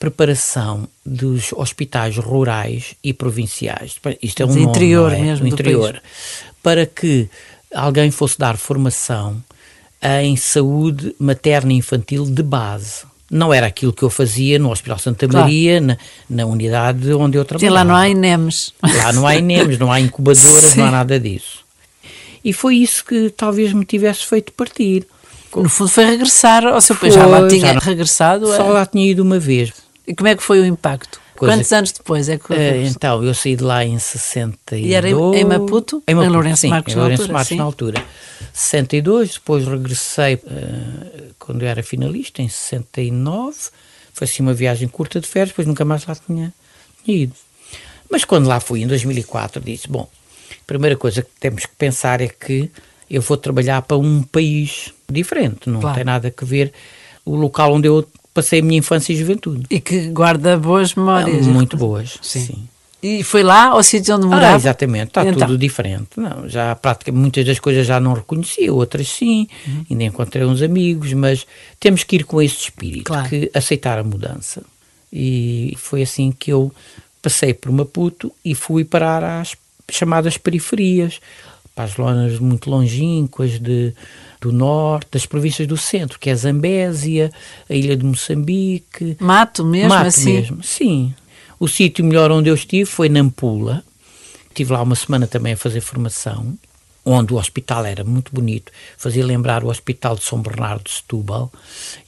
preparação 0.00 0.88
dos 1.06 1.52
hospitais 1.52 2.16
rurais 2.16 2.96
e 3.04 3.12
provinciais. 3.12 4.00
Isto 4.20 4.42
é 4.42 4.46
um 4.46 4.58
interior 4.58 5.12
nome, 5.12 5.22
é? 5.22 5.24
mesmo, 5.26 5.46
interior, 5.46 6.02
para 6.60 6.84
que 6.84 7.30
alguém 7.72 8.10
fosse 8.10 8.36
dar 8.36 8.56
formação 8.56 9.40
em 10.02 10.36
saúde 10.36 11.14
materna 11.16 11.72
e 11.72 11.76
infantil 11.76 12.24
de 12.24 12.42
base. 12.42 13.04
Não 13.30 13.54
era 13.54 13.68
aquilo 13.68 13.92
que 13.92 14.02
eu 14.02 14.10
fazia 14.10 14.58
no 14.58 14.72
Hospital 14.72 14.98
Santa 14.98 15.28
claro. 15.28 15.46
Maria, 15.46 15.80
na, 15.80 15.96
na, 16.28 16.46
unidade 16.46 17.12
onde 17.12 17.38
eu 17.38 17.44
trabalhava. 17.44 17.72
E 17.72 17.78
lá 17.78 17.84
não 17.84 17.94
há 17.94 18.08
INEMs. 18.08 18.74
Lá 18.82 19.12
não 19.12 19.24
há 19.24 19.36
INEMs, 19.36 19.78
não 19.78 19.92
há 19.92 20.00
incubadoras, 20.00 20.72
Sim. 20.72 20.80
não 20.80 20.86
há 20.86 20.90
nada 21.06 21.20
disso. 21.20 21.69
E 22.44 22.52
foi 22.52 22.76
isso 22.76 23.04
que 23.04 23.30
talvez 23.30 23.72
me 23.72 23.84
tivesse 23.84 24.24
feito 24.26 24.52
partir. 24.52 25.06
No 25.54 25.68
fundo 25.68 25.90
foi 25.90 26.04
regressar 26.04 26.66
ao 26.66 26.80
seu 26.80 26.96
país. 26.96 27.14
Já 27.14 27.26
lá 27.26 27.46
tinha 27.48 27.74
já 27.74 27.78
regressado? 27.80 28.46
Só 28.46 28.66
é? 28.66 28.70
lá 28.70 28.86
tinha 28.86 29.10
ido 29.10 29.22
uma 29.22 29.38
vez. 29.38 29.72
E 30.06 30.14
como 30.14 30.28
é 30.28 30.36
que 30.36 30.42
foi 30.42 30.60
o 30.60 30.64
impacto? 30.64 31.20
Coisa 31.36 31.54
Quantos 31.54 31.72
anos 31.72 31.92
depois 31.92 32.28
é 32.28 32.36
que... 32.36 32.52
Uh, 32.52 32.86
então, 32.86 33.24
eu 33.24 33.32
saí 33.32 33.56
de 33.56 33.64
lá 33.64 33.82
em 33.82 33.98
62... 33.98 34.84
E 34.84 34.92
era 34.92 35.08
em, 35.08 35.14
Maputo? 35.14 35.36
Em, 35.36 35.44
Maputo, 35.46 36.02
em 36.06 36.28
Lourenço 36.28 36.60
sim, 36.60 36.68
Marcos, 36.68 36.92
em 36.92 36.96
Lourenço 36.98 37.32
Marcos 37.32 37.56
na 37.56 37.64
altura. 37.64 38.04
62, 38.52 39.34
depois 39.34 39.66
regressei 39.66 40.34
uh, 40.34 41.34
quando 41.38 41.62
eu 41.62 41.68
era 41.68 41.82
finalista, 41.82 42.42
em 42.42 42.48
69. 42.48 43.56
Foi 44.12 44.26
assim 44.26 44.42
uma 44.42 44.52
viagem 44.52 44.86
curta 44.86 45.18
de 45.18 45.26
férias, 45.26 45.50
depois 45.50 45.66
nunca 45.66 45.82
mais 45.82 46.04
lá 46.04 46.14
tinha, 46.14 46.52
ido. 47.06 47.34
Mas 48.10 48.24
quando 48.24 48.46
lá 48.46 48.60
fui, 48.60 48.82
em 48.82 48.86
2004, 48.86 49.62
disse, 49.62 49.88
bom, 49.88 50.10
primeira 50.70 50.96
coisa 50.96 51.22
que 51.22 51.30
temos 51.40 51.66
que 51.66 51.74
pensar 51.76 52.20
é 52.20 52.28
que 52.28 52.70
eu 53.10 53.20
vou 53.20 53.36
trabalhar 53.36 53.82
para 53.82 53.96
um 53.96 54.22
país 54.22 54.94
diferente, 55.10 55.68
não 55.68 55.80
claro. 55.80 55.96
tem 55.96 56.04
nada 56.04 56.32
a 56.34 56.44
ver 56.44 56.72
o 57.24 57.34
local 57.34 57.74
onde 57.74 57.88
eu 57.88 58.08
passei 58.32 58.60
a 58.60 58.62
minha 58.62 58.78
infância 58.78 59.12
e 59.12 59.16
juventude. 59.16 59.66
E 59.68 59.80
que 59.80 60.06
guarda 60.10 60.56
boas 60.56 60.94
memórias. 60.94 61.44
Ah, 61.44 61.50
muito 61.50 61.76
boas, 61.76 62.18
sim. 62.22 62.40
sim. 62.46 62.68
E 63.02 63.24
foi 63.24 63.42
lá 63.42 63.70
ao 63.70 63.82
sítio 63.82 64.14
onde 64.14 64.26
morava? 64.26 64.52
Ah, 64.52 64.56
exatamente, 64.56 65.08
está 65.08 65.26
então. 65.26 65.48
tudo 65.48 65.58
diferente. 65.58 66.10
Não, 66.16 66.48
já 66.48 66.76
praticamente 66.76 67.20
muitas 67.20 67.44
das 67.44 67.58
coisas 67.58 67.84
já 67.84 67.98
não 67.98 68.12
reconhecia, 68.12 68.72
outras 68.72 69.08
sim, 69.08 69.48
uhum. 69.66 69.86
ainda 69.90 70.04
encontrei 70.04 70.44
uns 70.44 70.62
amigos, 70.62 71.12
mas 71.14 71.44
temos 71.80 72.04
que 72.04 72.16
ir 72.16 72.24
com 72.24 72.40
esse 72.40 72.56
espírito, 72.56 73.06
claro. 73.06 73.28
que 73.28 73.50
aceitar 73.52 73.98
a 73.98 74.04
mudança. 74.04 74.62
E 75.12 75.74
foi 75.78 76.02
assim 76.02 76.30
que 76.30 76.52
eu 76.52 76.70
passei 77.20 77.52
por 77.52 77.72
Maputo 77.72 78.30
e 78.44 78.54
fui 78.54 78.84
parar 78.84 79.24
às 79.24 79.56
chamadas 79.96 80.36
periferias, 80.36 81.20
para 81.74 81.84
as 81.84 81.92
zonas 81.92 82.38
muito 82.38 82.68
longínquas 82.68 83.58
de 83.58 83.94
do 84.40 84.52
norte, 84.52 85.08
das 85.12 85.26
províncias 85.26 85.68
do 85.68 85.76
centro, 85.76 86.18
que 86.18 86.30
é 86.30 86.34
Zambésia, 86.34 87.30
a 87.68 87.74
ilha 87.74 87.96
de 87.96 88.04
Moçambique. 88.04 89.16
Mato 89.20 89.64
mesmo 89.64 89.90
Mato 89.90 90.06
assim? 90.06 90.32
mesmo, 90.32 90.62
sim. 90.62 91.14
O 91.58 91.68
sítio 91.68 92.04
melhor 92.04 92.32
onde 92.32 92.48
eu 92.48 92.54
estive 92.54 92.86
foi 92.86 93.10
Nampula. 93.10 93.84
Estive 94.48 94.72
lá 94.72 94.82
uma 94.82 94.96
semana 94.96 95.26
também 95.26 95.52
a 95.52 95.56
fazer 95.56 95.82
formação, 95.82 96.58
onde 97.04 97.34
o 97.34 97.36
hospital 97.36 97.84
era 97.84 98.02
muito 98.02 98.34
bonito, 98.34 98.72
fazia 98.96 99.24
lembrar 99.24 99.62
o 99.62 99.68
Hospital 99.68 100.16
de 100.16 100.24
São 100.24 100.40
Bernardo 100.40 100.84
de 100.84 100.90
Setúbal. 100.90 101.52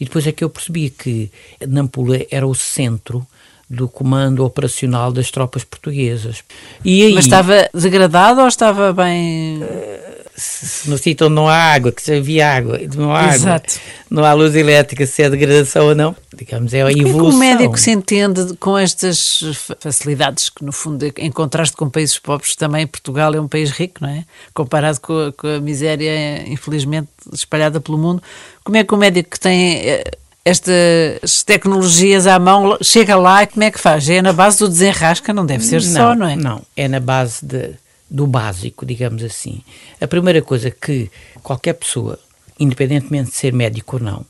E 0.01 0.05
depois 0.05 0.27
é 0.27 0.33
que 0.33 0.43
eu 0.43 0.51
percebi 0.51 0.91
que 0.91 1.31
Nampula 1.69 2.19
era 2.31 2.47
o 2.47 2.55
centro 2.55 3.27
do 3.73 3.89
comando 3.89 4.45
operacional 4.45 5.11
das 5.11 5.31
tropas 5.31 5.65
portuguesas. 5.65 6.45
E 6.85 7.05
aí, 7.05 7.15
Mas 7.15 7.25
estava 7.25 7.69
degradado 7.75 8.41
ou 8.41 8.49
estava 8.49 8.93
bem... 8.93 9.63
Uh, 9.63 10.23
se 10.35 10.89
no 10.89 10.97
sítio 10.97 11.27
onde 11.27 11.35
não 11.35 11.47
há 11.47 11.57
água, 11.57 11.93
que 11.93 12.05
já 12.05 12.17
havia 12.17 12.51
água, 12.51 12.81
não 12.97 13.15
há 13.15 13.35
Exato. 13.35 13.75
água, 13.75 13.83
não 14.11 14.25
há 14.25 14.33
luz 14.33 14.55
elétrica, 14.55 15.07
se 15.07 15.23
é 15.23 15.31
degradação 15.31 15.89
ou 15.89 15.95
não, 15.95 16.17
digamos, 16.35 16.73
é 16.73 16.83
a 16.83 16.91
evolução. 16.91 17.13
Como 17.13 17.45
é 17.45 17.49
que 17.49 17.55
o 17.55 17.59
médico 17.59 17.79
se 17.79 17.91
entende 17.91 18.57
com 18.57 18.77
estas 18.77 19.43
facilidades 19.79 20.49
que, 20.49 20.65
no 20.65 20.73
fundo, 20.73 21.05
em 21.17 21.31
contraste 21.31 21.77
com 21.77 21.89
países 21.89 22.19
pobres, 22.19 22.57
também 22.57 22.87
Portugal 22.87 23.35
é 23.35 23.41
um 23.41 23.47
país 23.47 23.71
rico, 23.71 24.01
não 24.01 24.09
é? 24.09 24.25
Comparado 24.55 25.01
com 25.01 25.27
a, 25.27 25.33
com 25.33 25.47
a 25.47 25.61
miséria, 25.61 26.49
infelizmente, 26.49 27.09
espalhada 27.33 27.79
pelo 27.81 27.99
mundo. 27.99 28.23
Como 28.65 28.77
é 28.77 28.85
que 28.85 28.95
o 28.95 28.97
médico 28.97 29.31
que 29.31 29.41
tem 29.41 29.77
eh, 29.77 30.05
estas 30.45 31.43
tecnologias 31.45 32.27
à 32.27 32.39
mão 32.39 32.79
chega 32.83 33.17
lá 33.17 33.43
e 33.43 33.47
como 33.47 33.65
é 33.65 33.71
que 33.71 33.79
faz? 33.79 34.09
É 34.09 34.21
na 34.21 34.33
base 34.33 34.59
do 34.59 34.69
desenrasca? 34.69 35.33
Não 35.33 35.47
deve 35.47 35.65
ser 35.65 35.83
não, 35.83 35.93
só, 35.93 36.15
não 36.15 36.27
é? 36.27 36.37
Não, 36.37 36.63
é 36.77 36.89
na 36.89 37.01
base 37.01 37.45
de 37.45 37.75
do 38.13 38.27
básico, 38.27 38.85
digamos 38.85 39.25
assim. 39.25 39.63
A 39.99 40.07
primeira 40.07 40.43
coisa 40.43 40.71
que 40.71 41.11
qualquer 41.43 41.73
pessoa, 41.73 42.19
independentemente 42.61 43.31
de 43.31 43.37
ser 43.37 43.55
médico 43.55 43.97
ou 43.97 44.03
não, 44.03 44.27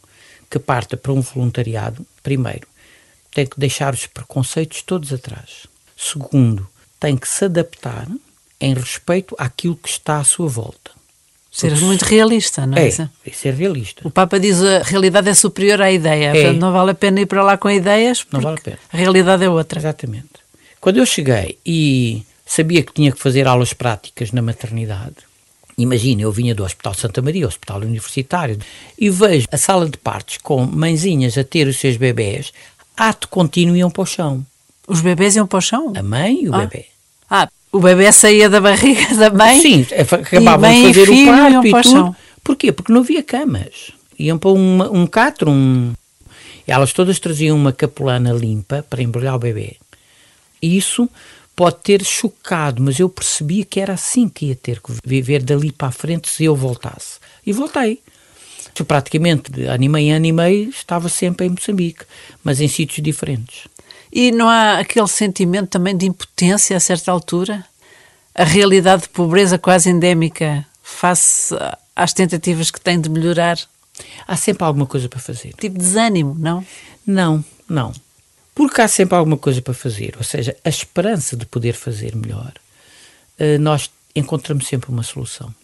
que 0.49 0.59
parta 0.59 0.97
para 0.97 1.13
um 1.13 1.21
voluntariado, 1.21 2.07
primeiro, 2.23 2.69
tem 3.33 3.45
que 3.45 3.59
deixar 3.59 3.93
os 3.93 4.07
preconceitos 4.07 4.83
todos 4.83 5.13
atrás. 5.13 5.67
Segundo, 5.97 6.69
tem 7.01 7.17
que 7.17 7.29
se 7.29 7.47
adaptar 7.47 8.07
em 8.61 8.73
respeito 8.73 9.35
àquilo 9.37 9.75
que 9.75 9.89
está 9.89 10.19
à 10.19 10.25
sua 10.25 10.49
volta. 10.49 10.93
Ser 11.53 11.77
muito 11.83 12.03
realista, 12.07 12.67
não 12.67 12.79
é? 12.79 12.89
É, 12.89 13.31
ser 13.31 13.53
realista. 13.53 14.01
O 14.09 14.11
Papa 14.11 14.41
diz 14.41 14.63
a 14.63 14.79
realidade 14.79 15.29
é 15.29 15.35
superior 15.35 15.83
à 15.83 15.93
ideia. 15.93 16.29
É. 16.29 16.33
Portanto, 16.33 16.59
não 16.59 16.73
vale 16.73 16.93
a 16.93 16.95
pena 16.95 17.21
ir 17.21 17.27
para 17.27 17.45
lá 17.45 17.59
com 17.59 17.71
ideias, 17.71 18.27
não 18.33 18.41
vale 18.41 18.59
a 18.59 18.63
pena. 18.63 18.79
A 18.91 18.97
realidade 18.97 19.45
é 19.45 19.51
outra. 19.51 19.79
Exatamente. 19.79 20.31
Quando 20.81 20.97
eu 20.97 21.05
cheguei 21.05 21.59
e 21.65 22.25
sabia 22.47 22.83
que 22.83 22.93
tinha 22.93 23.13
que 23.13 23.19
fazer 23.19 23.47
aulas 23.47 23.75
práticas 23.75 24.33
na 24.33 24.41
maternidade. 24.41 25.17
Imagina, 25.77 26.23
eu 26.23 26.33
vinha 26.33 26.55
do 26.55 26.65
Hospital 26.65 26.95
Santa 26.95 27.23
Maria, 27.23 27.47
Hospital 27.47 27.81
Universitário, 27.81 28.59
e 28.99 29.09
vejo 29.09 29.47
a 29.51 29.57
sala 29.57 29.89
de 29.89 29.97
partos 29.97 30.39
com 30.39 30.65
mãezinhas 30.67 31.39
a 31.39 31.45
ter 31.45 31.67
os 31.67 31.79
seus 31.79 31.97
bebés, 31.97 32.53
ato 32.97 33.29
contínuo 33.29 33.77
iam 33.77 33.91
para 33.91 34.03
o 34.03 34.07
chão. 34.07 34.45
Os 34.87 35.01
bebés 35.01 35.37
iam 35.37 35.47
para 35.47 35.59
o 35.59 35.63
chão? 35.63 35.93
A 35.97 36.03
mãe 36.03 36.45
e 36.45 36.49
o 36.49 36.55
ah. 36.55 36.59
bebê. 36.59 36.87
Ah, 37.29 37.49
o 37.73 37.81
bebê 37.81 38.13
saía 38.13 38.51
da 38.51 38.61
barriga 38.61 39.15
da 39.17 39.31
mãe? 39.31 39.61
Sim, 39.61 39.87
acabavam 39.99 40.71
de 40.71 40.87
fazer 40.87 41.11
o 41.11 41.27
parto 41.27 41.67
e 41.67 41.83
tudo. 41.83 42.17
Porquê? 42.45 42.71
Porque 42.71 42.93
não 42.93 43.01
havia 43.01 43.23
camas. 43.23 43.93
Iam 44.19 44.39
para 44.39 44.51
uma, 44.51 44.91
um 44.91 45.07
catro, 45.07 45.51
um... 45.51 45.93
Elas 46.67 46.93
todas 46.93 47.19
traziam 47.19 47.57
uma 47.57 47.73
capulana 47.73 48.33
limpa 48.33 48.85
para 48.89 49.03
embrulhar 49.03 49.35
o 49.35 49.39
bebê. 49.39 49.77
Isso 50.61 51.09
pode 51.57 51.77
ter 51.83 52.05
chocado, 52.05 52.83
mas 52.83 53.01
eu 53.01 53.09
percebia 53.09 53.65
que 53.65 53.81
era 53.81 53.95
assim 53.95 54.29
que 54.29 54.47
ia 54.47 54.57
ter 54.57 54.81
que 54.81 54.93
viver 55.05 55.43
dali 55.43 55.73
para 55.73 55.89
a 55.89 55.93
frente 55.93 56.29
se 56.29 56.45
eu 56.45 56.55
voltasse. 56.55 57.19
E 57.45 57.53
voltei. 57.53 58.01
Eu 58.79 58.85
praticamente, 58.85 59.63
ano 59.65 59.85
e 59.85 59.89
meio, 59.89 60.17
ano 60.17 60.27
e 60.27 60.33
meio, 60.33 60.71
estava 60.71 61.09
sempre 61.09 61.47
em 61.47 61.51
Moçambique, 61.51 62.05
mas 62.43 62.61
em 62.61 62.69
sítios 62.69 63.03
diferentes. 63.03 63.67
E 64.13 64.31
não 64.31 64.49
há 64.49 64.79
aquele 64.79 65.09
sentimento 65.09 65.71
também 65.71 65.97
de 65.97 66.05
impotência 66.07 66.77
a 66.77 66.81
certa 66.81 67.11
altura? 67.11 67.65
A 68.35 68.45
realidade 68.45 69.03
de 69.03 69.09
pobreza 69.09 69.59
quase 69.59 69.89
endémica 69.89 70.67
face 70.83 71.55
às 71.97 72.13
tentativas 72.13 72.71
que 72.71 72.81
tem 72.81 73.01
de 73.01 73.09
melhorar? 73.09 73.59
Há 74.27 74.37
sempre 74.37 74.65
alguma 74.65 74.87
coisa 74.87 75.09
para 75.09 75.19
fazer. 75.19 75.55
Tipo 75.59 75.79
desânimo, 75.79 76.37
não? 76.39 76.65
Não, 77.07 77.43
não. 77.69 77.93
Porque 78.55 78.83
há 78.83 78.89
sempre 78.89 79.17
alguma 79.17 79.39
coisa 79.39 79.63
para 79.63 79.73
fazer, 79.73 80.15
ou 80.19 80.25
seja, 80.25 80.55
a 80.63 80.69
esperança 80.69 81.35
de 81.35 81.47
poder 81.47 81.73
fazer 81.73 82.15
melhor, 82.15 82.53
eh, 83.39 83.57
nós 83.57 83.91
encontramos 84.15 84.67
sempre 84.67 84.91
uma 84.91 85.03
solução. 85.03 85.55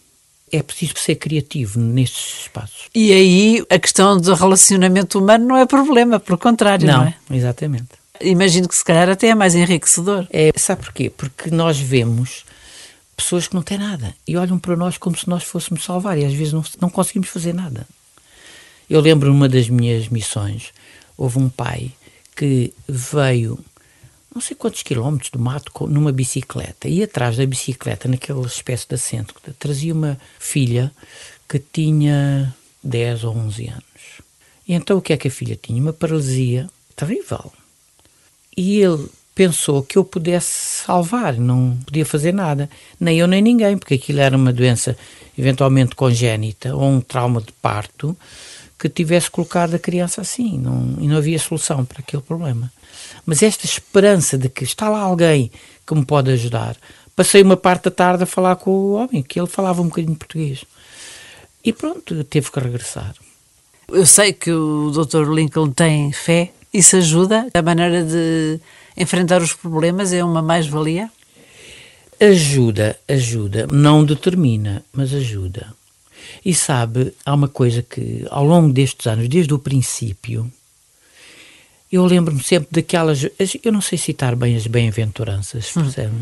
É 0.51 0.63
preciso 0.63 0.93
ser 0.97 1.15
criativo 1.15 1.79
nestes 1.79 2.41
espaços. 2.41 2.89
E 2.95 3.13
aí 3.13 3.63
a 3.69 3.77
questão 3.77 4.19
do 4.19 4.33
relacionamento 4.33 5.19
humano 5.19 5.45
não 5.45 5.57
é 5.57 5.67
problema, 5.67 6.19
pelo 6.19 6.39
contrário, 6.39 6.87
não, 6.87 6.97
não 6.97 7.03
é? 7.05 7.15
Exatamente. 7.29 7.98
Imagino 8.21 8.67
que 8.67 8.75
se 8.75 8.83
calhar 8.83 9.09
até 9.09 9.27
é 9.27 9.35
mais 9.35 9.55
enriquecedor. 9.55 10.27
É, 10.31 10.51
sabe 10.57 10.83
porquê? 10.83 11.09
Porque 11.09 11.49
nós 11.49 11.79
vemos 11.79 12.45
pessoas 13.15 13.47
que 13.47 13.55
não 13.55 13.61
têm 13.61 13.77
nada 13.77 14.15
e 14.27 14.37
olham 14.37 14.57
para 14.57 14.75
nós 14.75 14.97
como 14.97 15.17
se 15.17 15.27
nós 15.27 15.43
fôssemos 15.43 15.83
salvar 15.83 16.17
e 16.17 16.25
às 16.25 16.33
vezes 16.33 16.53
não, 16.53 16.63
não 16.81 16.89
conseguimos 16.89 17.29
fazer 17.29 17.53
nada. 17.53 17.87
Eu 18.89 19.01
lembro 19.01 19.29
numa 19.29 19.47
das 19.47 19.69
minhas 19.69 20.07
missões, 20.07 20.73
houve 21.17 21.37
um 21.37 21.49
pai 21.49 21.91
que 22.35 22.73
veio 22.87 23.59
não 24.33 24.41
sei 24.41 24.55
quantos 24.55 24.83
quilómetros 24.83 25.31
do 25.31 25.39
mato 25.39 25.71
numa 25.87 26.11
bicicleta 26.11 26.87
e 26.87 27.03
atrás 27.03 27.35
da 27.35 27.45
bicicleta, 27.45 28.07
naquela 28.07 28.45
espécie 28.45 28.87
de 28.87 28.95
assento, 28.95 29.33
trazia 29.57 29.93
uma 29.93 30.19
filha 30.39 30.91
que 31.47 31.59
tinha 31.59 32.55
10 32.83 33.23
ou 33.23 33.35
11 33.35 33.67
anos. 33.67 33.83
E 34.67 34.73
então 34.73 34.97
o 34.97 35.01
que 35.01 35.13
é 35.13 35.17
que 35.17 35.27
a 35.27 35.31
filha 35.31 35.59
tinha? 35.61 35.81
Uma 35.81 35.93
paralisia 35.93 36.69
terrível. 36.95 37.51
E 38.59 38.81
ele 38.81 39.07
pensou 39.33 39.81
que 39.81 39.97
eu 39.97 40.03
pudesse 40.03 40.83
salvar, 40.83 41.35
não 41.35 41.77
podia 41.85 42.05
fazer 42.05 42.33
nada, 42.33 42.69
nem 42.99 43.17
eu 43.17 43.25
nem 43.25 43.41
ninguém, 43.41 43.77
porque 43.77 43.93
aquilo 43.93 44.19
era 44.19 44.35
uma 44.35 44.51
doença 44.51 44.97
eventualmente 45.37 45.95
congénita 45.95 46.75
ou 46.75 46.83
um 46.83 46.99
trauma 46.99 47.39
de 47.39 47.53
parto 47.53 48.17
que 48.77 48.89
tivesse 48.89 49.31
colocado 49.31 49.75
a 49.75 49.79
criança 49.79 50.19
assim 50.19 50.57
não, 50.57 50.97
e 50.99 51.07
não 51.07 51.15
havia 51.15 51.39
solução 51.39 51.85
para 51.85 51.99
aquele 51.99 52.21
problema. 52.21 52.69
Mas 53.25 53.41
esta 53.41 53.65
esperança 53.65 54.37
de 54.37 54.49
que 54.49 54.65
está 54.65 54.89
lá 54.89 54.99
alguém 54.99 55.49
que 55.87 55.95
me 55.95 56.03
pode 56.03 56.29
ajudar 56.31 56.75
passei 57.15 57.41
uma 57.41 57.55
parte 57.55 57.85
da 57.85 57.91
tarde 57.91 58.23
a 58.23 58.25
falar 58.25 58.57
com 58.57 58.71
o 58.71 58.91
homem, 58.91 59.23
que 59.23 59.39
ele 59.39 59.47
falava 59.47 59.81
um 59.81 59.87
bocadinho 59.87 60.15
de 60.15 60.19
português. 60.19 60.65
E 61.63 61.71
pronto, 61.71 62.25
teve 62.25 62.51
que 62.51 62.59
regressar. 62.59 63.15
Eu 63.87 64.05
sei 64.05 64.33
que 64.33 64.51
o 64.51 64.91
Dr. 64.91 65.31
Lincoln 65.31 65.71
tem 65.71 66.11
fé. 66.11 66.51
Isso 66.73 66.95
ajuda? 66.97 67.47
A 67.53 67.61
maneira 67.61 68.03
de 68.03 68.59
enfrentar 68.95 69.41
os 69.41 69.53
problemas 69.53 70.13
é 70.13 70.23
uma 70.23 70.41
mais-valia? 70.41 71.09
Ajuda, 72.19 72.97
ajuda. 73.07 73.67
Não 73.71 74.03
determina, 74.03 74.83
mas 74.93 75.13
ajuda. 75.13 75.73
E 76.43 76.53
sabe, 76.53 77.13
há 77.25 77.33
uma 77.33 77.47
coisa 77.47 77.81
que 77.81 78.25
ao 78.29 78.43
longo 78.43 78.71
destes 78.71 79.07
anos, 79.07 79.27
desde 79.27 79.53
o 79.53 79.59
princípio, 79.59 80.51
eu 81.91 82.05
lembro-me 82.05 82.43
sempre 82.43 82.67
daquelas. 82.71 83.25
Eu 83.63 83.71
não 83.71 83.81
sei 83.81 83.97
citar 83.97 84.35
bem 84.35 84.55
as 84.55 84.67
bem-aventuranças, 84.67 85.75
hum. 85.75 85.81
percebe? 85.81 86.13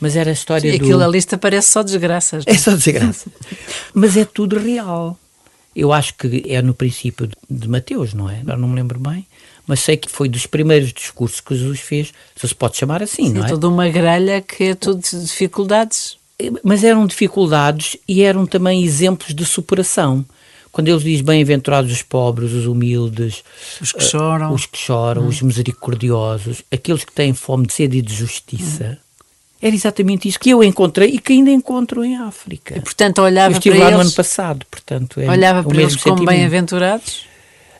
Mas 0.00 0.16
era 0.16 0.30
a 0.30 0.32
história 0.32 0.70
Sim, 0.70 0.78
do. 0.78 0.84
Aquilo 0.84 1.02
a 1.02 1.08
lista 1.08 1.36
parece 1.36 1.68
só 1.68 1.82
desgraças. 1.82 2.44
É 2.46 2.56
só 2.56 2.74
desgraça. 2.74 3.30
Mas 3.92 4.16
é 4.16 4.24
tudo 4.24 4.58
real. 4.58 5.18
Eu 5.74 5.92
acho 5.92 6.14
que 6.14 6.44
é 6.48 6.62
no 6.62 6.74
princípio 6.74 7.28
de 7.48 7.68
Mateus, 7.68 8.14
não 8.14 8.28
é? 8.28 8.40
Agora 8.40 8.58
não 8.58 8.68
me 8.68 8.76
lembro 8.76 8.98
bem. 8.98 9.26
Mas 9.66 9.80
sei 9.80 9.96
que 9.96 10.10
foi 10.10 10.28
dos 10.28 10.46
primeiros 10.46 10.92
discursos 10.92 11.40
que 11.40 11.54
Jesus 11.54 11.80
fez, 11.80 12.12
se 12.34 12.48
se 12.48 12.54
pode 12.54 12.76
chamar 12.76 13.02
assim, 13.02 13.26
Sim, 13.26 13.34
não 13.34 13.44
é? 13.44 13.48
toda 13.48 13.68
uma 13.68 13.88
grelha 13.88 14.40
que 14.40 14.64
é 14.64 14.74
tudo 14.74 15.00
dificuldades. 15.00 16.16
Mas 16.64 16.82
eram 16.82 17.06
dificuldades 17.06 17.96
e 18.08 18.22
eram 18.22 18.44
também 18.46 18.82
exemplos 18.82 19.32
de 19.32 19.44
superação 19.44 20.24
quando 20.72 20.88
ele 20.88 20.98
diz 20.98 21.20
bem-aventurados 21.20 21.92
os 21.92 22.02
pobres, 22.02 22.50
os 22.52 22.66
humildes, 22.66 23.44
os 23.78 23.92
que 23.92 24.02
choram, 24.02 24.50
uh, 24.50 24.54
os, 24.54 24.64
que 24.64 24.78
choram 24.78 25.22
hum. 25.24 25.28
os 25.28 25.42
misericordiosos, 25.42 26.62
aqueles 26.72 27.04
que 27.04 27.12
têm 27.12 27.34
fome 27.34 27.66
de 27.66 27.74
sede 27.74 27.98
e 27.98 28.02
de 28.02 28.14
justiça. 28.14 28.98
Hum. 28.98 29.26
Era 29.60 29.74
exatamente 29.76 30.26
isso 30.26 30.40
que 30.40 30.50
eu 30.50 30.64
encontrei 30.64 31.10
e 31.10 31.18
que 31.20 31.34
ainda 31.34 31.50
encontro 31.50 32.02
em 32.02 32.16
África. 32.16 32.76
E, 32.76 32.80
portanto, 32.80 33.20
olhava 33.20 33.54
eu 33.54 33.58
estive 33.58 33.76
para 33.76 33.84
lá 33.84 33.90
eles, 33.90 33.98
no 33.98 34.06
ano 34.08 34.12
passado, 34.16 34.66
portanto, 34.68 35.20
é 35.20 35.30
olhava 35.30 35.62
para 35.62 35.82
eles 35.82 35.94
como 35.96 36.24
bem-aventurados? 36.24 37.26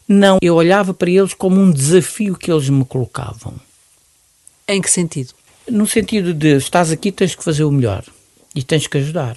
Não, 0.09 0.38
eu 0.42 0.54
olhava 0.54 0.92
para 0.92 1.11
eles 1.11 1.35
como 1.35 1.61
um 1.61 1.71
desafio 1.71 2.37
que 2.37 2.50
eles 2.50 2.68
me 2.68 2.85
colocavam. 2.85 3.54
Em 4.68 4.80
que 4.80 4.90
sentido? 4.90 5.35
No 5.68 5.87
sentido 5.87 6.35
de 6.35 6.56
estás 6.56 6.90
aqui, 6.90 7.12
tens 7.12 7.35
que 7.35 7.44
fazer 7.44 7.64
o 7.64 7.71
melhor 7.71 8.04
e 8.54 8.62
tens 8.62 8.87
que 8.87 8.99
ajudar. 8.99 9.37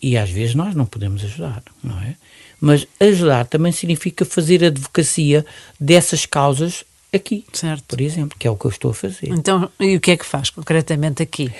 E 0.00 0.16
às 0.16 0.30
vezes 0.30 0.54
nós 0.54 0.74
não 0.74 0.84
podemos 0.84 1.22
ajudar, 1.24 1.62
não 1.82 1.98
é? 2.00 2.16
Mas 2.60 2.86
ajudar 2.98 3.46
também 3.46 3.72
significa 3.72 4.24
fazer 4.24 4.64
advocacia 4.64 5.44
dessas 5.78 6.26
causas 6.26 6.84
aqui, 7.12 7.44
certo. 7.52 7.84
por 7.86 8.00
exemplo, 8.00 8.38
que 8.38 8.46
é 8.46 8.50
o 8.50 8.56
que 8.56 8.64
eu 8.64 8.70
estou 8.70 8.90
a 8.90 8.94
fazer. 8.94 9.28
Então, 9.28 9.70
e 9.78 9.96
o 9.96 10.00
que 10.00 10.12
é 10.12 10.16
que 10.16 10.24
faz 10.24 10.50
concretamente 10.50 11.22
aqui 11.22 11.52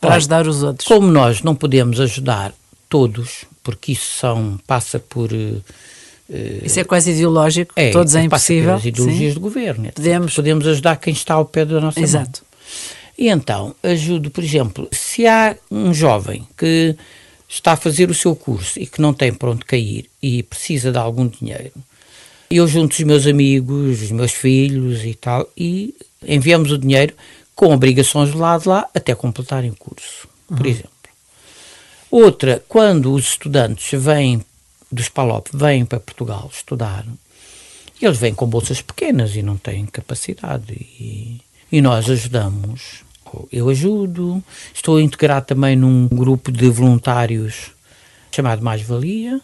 para 0.00 0.10
Olha, 0.10 0.16
ajudar 0.16 0.46
os 0.46 0.62
outros? 0.62 0.86
Como 0.86 1.10
nós 1.10 1.42
não 1.42 1.54
podemos 1.54 2.00
ajudar 2.00 2.52
todos, 2.88 3.44
porque 3.62 3.92
isso 3.92 4.12
são, 4.18 4.58
passa 4.66 4.98
por. 4.98 5.30
Uh, 6.30 6.64
isso 6.64 6.78
é 6.78 6.84
quase 6.84 7.10
ideológico, 7.10 7.72
é, 7.74 7.90
todos 7.90 8.14
é 8.14 8.22
impossível. 8.22 8.74
As 8.74 8.84
ideologias 8.84 9.32
Sim. 9.32 9.34
do 9.34 9.40
governo. 9.40 9.92
Podemos. 9.92 10.34
Podemos 10.34 10.66
ajudar 10.68 10.96
quem 10.96 11.12
está 11.12 11.34
ao 11.34 11.44
pé 11.44 11.64
da 11.64 11.80
nossa 11.80 12.00
Exato. 12.00 12.42
Mão. 12.42 12.50
E 13.18 13.28
então, 13.28 13.74
ajudo, 13.82 14.30
por 14.30 14.42
exemplo, 14.42 14.88
se 14.92 15.26
há 15.26 15.56
um 15.70 15.92
jovem 15.92 16.46
que 16.56 16.96
está 17.48 17.72
a 17.72 17.76
fazer 17.76 18.08
o 18.08 18.14
seu 18.14 18.34
curso 18.36 18.78
e 18.78 18.86
que 18.86 19.02
não 19.02 19.12
tem 19.12 19.32
para 19.32 19.50
onde 19.50 19.64
cair 19.64 20.08
e 20.22 20.42
precisa 20.44 20.92
de 20.92 20.98
algum 20.98 21.26
dinheiro, 21.26 21.72
eu 22.48 22.66
junto 22.66 22.92
os 22.92 23.00
meus 23.00 23.26
amigos, 23.26 24.00
os 24.00 24.10
meus 24.12 24.32
filhos 24.32 25.04
e 25.04 25.14
tal, 25.14 25.48
e 25.56 25.94
enviamos 26.26 26.70
o 26.70 26.78
dinheiro 26.78 27.12
com 27.54 27.74
obrigações 27.74 28.30
de 28.30 28.38
lado 28.38 28.70
lá 28.70 28.88
até 28.94 29.14
completarem 29.14 29.70
o 29.70 29.76
curso, 29.76 30.28
por 30.46 30.64
uhum. 30.64 30.72
exemplo. 30.72 30.90
Outra, 32.10 32.62
quando 32.68 33.12
os 33.12 33.30
estudantes 33.30 34.00
vêm 34.00 34.44
dos 34.90 35.08
PALOP, 35.08 35.48
vêm 35.52 35.84
para 35.84 36.00
Portugal 36.00 36.50
estudar, 36.52 37.04
eles 38.00 38.18
vêm 38.18 38.34
com 38.34 38.46
bolsas 38.46 38.80
pequenas 38.80 39.36
e 39.36 39.42
não 39.42 39.56
têm 39.56 39.84
capacidade. 39.86 40.72
E, 40.72 41.40
e 41.70 41.80
nós 41.80 42.08
ajudamos 42.08 43.04
eu 43.52 43.68
ajudo, 43.68 44.42
estou 44.74 45.00
integrado 45.00 45.46
também 45.46 45.76
num 45.76 46.08
grupo 46.08 46.50
de 46.50 46.68
voluntários 46.68 47.70
chamado 48.30 48.62
Mais 48.62 48.82
Valia. 48.82 49.40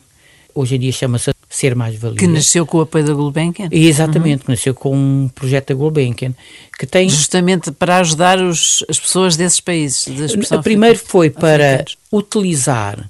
Hoje 0.55 0.77
em 0.77 0.79
dia 0.81 0.93
chama-se 0.93 1.33
Ser 1.49 1.75
Mais 1.75 1.97
Valia. 1.97 2.19
Que 2.19 2.27
nasceu 2.27 2.67
com 2.67 2.79
o 2.79 2.81
apoio 2.81 3.05
da 3.05 3.13
Gulbenkian? 3.13 3.69
Exatamente, 3.71 4.41
uhum. 4.41 4.53
nasceu 4.53 4.75
com 4.75 4.97
um 4.97 5.29
projeto 5.29 5.69
da 5.69 5.75
Gulbenkian. 5.75 6.35
Que 6.79 6.87
tem... 6.87 7.09
Justamente 7.09 7.71
para 7.71 7.99
ajudar 7.99 8.41
os, 8.41 8.85
as 8.89 8.99
pessoas 8.99 9.37
desses 9.37 9.61
países. 9.61 10.05
De 10.05 10.63
Primeiro 10.63 10.99
foi 10.99 11.31
para 11.31 11.85
utilizar 12.11 13.09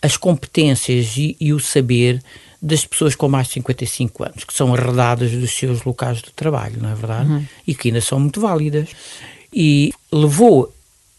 as 0.00 0.16
competências 0.16 1.16
e, 1.16 1.36
e 1.40 1.52
o 1.52 1.60
saber 1.60 2.22
das 2.60 2.84
pessoas 2.84 3.14
com 3.14 3.28
mais 3.28 3.48
de 3.48 3.54
55 3.54 4.24
anos, 4.24 4.44
que 4.44 4.52
são 4.52 4.74
arredadas 4.74 5.30
dos 5.30 5.50
seus 5.52 5.84
locais 5.84 6.18
de 6.18 6.32
trabalho, 6.32 6.80
não 6.80 6.90
é 6.90 6.94
verdade? 6.94 7.30
Uhum. 7.30 7.44
E 7.66 7.74
que 7.74 7.88
ainda 7.88 8.00
são 8.00 8.18
muito 8.18 8.40
válidas 8.40 8.90
e 9.52 9.92
levou 10.12 10.72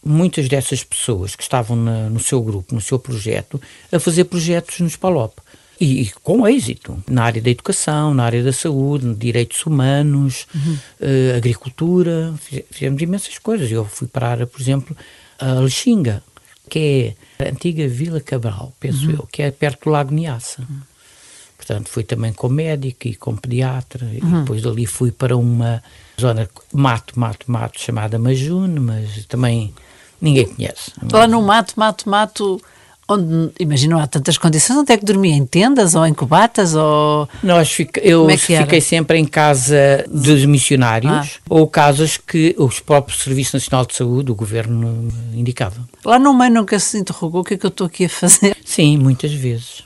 muitas 0.04 0.48
dessas 0.48 0.84
pessoas 0.84 1.36
que 1.36 1.44
estavam 1.44 1.76
na, 1.76 2.10
no 2.10 2.20
seu 2.20 2.42
grupo, 2.42 2.74
no 2.74 2.82
seu 2.82 3.00
projeto, 3.00 3.62
a 3.92 4.00
fazer 4.00 4.26
projetos 4.26 4.80
nos 4.80 4.96
PALOP. 4.96 5.38
E, 5.80 6.02
e, 6.02 6.12
com 6.24 6.46
êxito, 6.46 7.02
na 7.10 7.24
área 7.24 7.42
da 7.42 7.50
educação, 7.50 8.14
na 8.14 8.26
área 8.26 8.44
da 8.44 8.52
saúde, 8.52 9.14
direitos 9.16 9.66
humanos, 9.66 10.46
uhum. 10.54 10.78
uh, 11.00 11.38
agricultura, 11.38 12.34
fizemos 12.70 13.02
imensas 13.02 13.38
coisas. 13.38 13.72
Eu 13.72 13.86
fui 13.86 14.06
parar, 14.06 14.46
por 14.46 14.60
exemplo, 14.60 14.96
a 15.40 15.54
Lexinga, 15.54 16.22
que 16.70 17.16
é 17.40 17.46
a 17.46 17.50
antiga 17.50 17.88
Vila 17.88 18.22
Cabral, 18.22 18.74
penso 18.80 19.08
uhum. 19.08 19.14
eu, 19.14 19.28
que 19.32 19.42
é 19.42 19.52
perto 19.52 19.86
do 19.86 19.92
Lago 19.92 20.14
Niassa. 20.14 20.62
Uhum. 20.62 20.82
Portanto, 21.58 21.90
fui 21.90 22.04
também 22.04 22.32
com 22.32 22.48
médico 22.48 23.08
e 23.08 23.16
com 23.16 23.36
pediatra, 23.36 24.08
e 24.14 24.24
uhum. 24.24 24.42
depois 24.42 24.62
dali 24.62 24.86
fui 24.86 25.12
para 25.12 25.36
uma 25.36 25.84
zona 26.20 26.50
mato, 26.74 27.20
mato, 27.20 27.52
mato, 27.52 27.80
chamada 27.80 28.18
Majune, 28.18 28.80
mas 28.80 29.26
também 29.26 29.74
ninguém 30.22 30.48
conhece. 30.48 30.94
Lá 31.12 31.28
no 31.28 31.42
mato, 31.42 31.74
mato, 31.76 32.10
mato, 32.10 32.62
onde, 33.10 33.52
imagino, 33.60 34.00
há 34.00 34.06
tantas 34.06 34.38
condições, 34.38 34.78
onde 34.78 34.94
é 34.94 34.98
que 34.98 35.04
dormia? 35.04 35.34
Em 35.34 35.46
tendas 35.46 35.96
ou 35.96 36.06
em 36.06 36.14
cubatas? 36.14 36.76
Ou... 36.76 37.28
Nós 37.42 37.72
fica, 37.72 38.00
eu 38.02 38.30
é 38.30 38.38
fiquei 38.38 38.80
sempre 38.80 39.18
em 39.18 39.26
casa 39.26 40.06
dos 40.08 40.46
missionários 40.46 41.12
ah. 41.12 41.28
ou 41.50 41.68
casas 41.68 42.18
que 42.18 42.56
os 42.58 42.80
próprios 42.80 43.22
Serviço 43.22 43.56
Nacional 43.56 43.86
de 43.86 43.96
Saúde, 43.96 44.32
o 44.32 44.36
governo, 44.36 45.12
indicava. 45.34 45.88
Lá 46.06 46.20
no 46.20 46.34
meio 46.34 46.54
nunca 46.54 46.78
se 46.80 46.98
interrogou 46.98 47.42
o 47.42 47.44
que 47.44 47.56
é 47.56 47.58
que 47.58 47.66
eu 47.66 47.70
estou 47.70 47.88
aqui 47.88 48.06
a 48.06 48.10
fazer? 48.10 48.56
Sim, 48.64 48.98
muitas 48.98 49.34
vezes. 49.34 49.84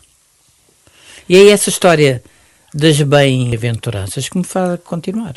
E 1.29 1.37
é 1.37 1.49
essa 1.49 1.69
história 1.69 2.21
das 2.73 3.01
bem-aventuranças 3.01 4.27
que 4.27 4.37
me 4.37 4.43
faz 4.43 4.79
continuar. 4.83 5.35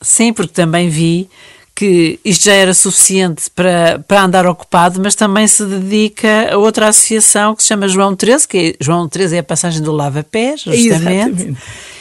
Sim, 0.00 0.32
porque 0.32 0.52
também 0.52 0.88
vi 0.88 1.28
que 1.74 2.20
isto 2.24 2.44
já 2.44 2.54
era 2.54 2.72
suficiente 2.72 3.50
para, 3.50 3.98
para 4.06 4.22
andar 4.22 4.46
ocupado, 4.46 5.00
mas 5.02 5.14
também 5.14 5.48
se 5.48 5.64
dedica 5.64 6.52
a 6.52 6.56
outra 6.56 6.88
associação 6.88 7.54
que 7.54 7.62
se 7.62 7.68
chama 7.68 7.88
João 7.88 8.14
13, 8.14 8.46
que 8.46 8.58
é, 8.58 8.84
João 8.84 9.08
13 9.08 9.36
é 9.36 9.38
a 9.40 9.42
passagem 9.42 9.82
do 9.82 9.90
Lava 9.90 10.22
Pés, 10.22 10.62
justamente, 10.62 11.42
Exatamente. 11.42 11.56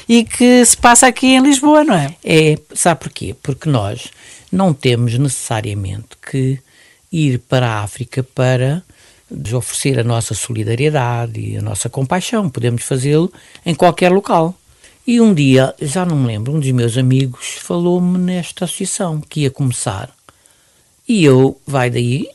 e 0.07 0.23
que 0.23 0.63
se 0.63 0.77
passa 0.77 1.07
aqui 1.07 1.27
em 1.27 1.41
Lisboa, 1.41 1.83
não 1.83 1.95
é? 1.95 2.15
É, 2.23 2.57
sabe 2.75 2.99
porquê? 2.99 3.35
Porque 3.41 3.67
nós 3.67 4.11
não 4.51 4.73
temos 4.73 5.17
necessariamente 5.17 6.09
que 6.29 6.59
ir 7.11 7.39
para 7.39 7.67
a 7.67 7.83
África 7.83 8.21
para 8.23 8.83
oferecer 9.55 9.99
a 9.99 10.03
nossa 10.03 10.35
solidariedade 10.35 11.39
e 11.39 11.57
a 11.57 11.61
nossa 11.61 11.89
compaixão. 11.89 12.49
Podemos 12.49 12.83
fazê-lo 12.83 13.33
em 13.65 13.73
qualquer 13.73 14.11
local. 14.11 14.55
E 15.05 15.19
um 15.19 15.33
dia, 15.33 15.75
já 15.81 16.05
não 16.05 16.15
me 16.15 16.27
lembro, 16.27 16.53
um 16.53 16.59
dos 16.59 16.71
meus 16.71 16.97
amigos 16.97 17.57
falou-me 17.59 18.17
nesta 18.17 18.65
associação 18.65 19.19
que 19.19 19.41
ia 19.41 19.51
começar. 19.51 20.09
E 21.07 21.25
eu, 21.25 21.59
vai 21.67 21.89
daí, 21.89 22.29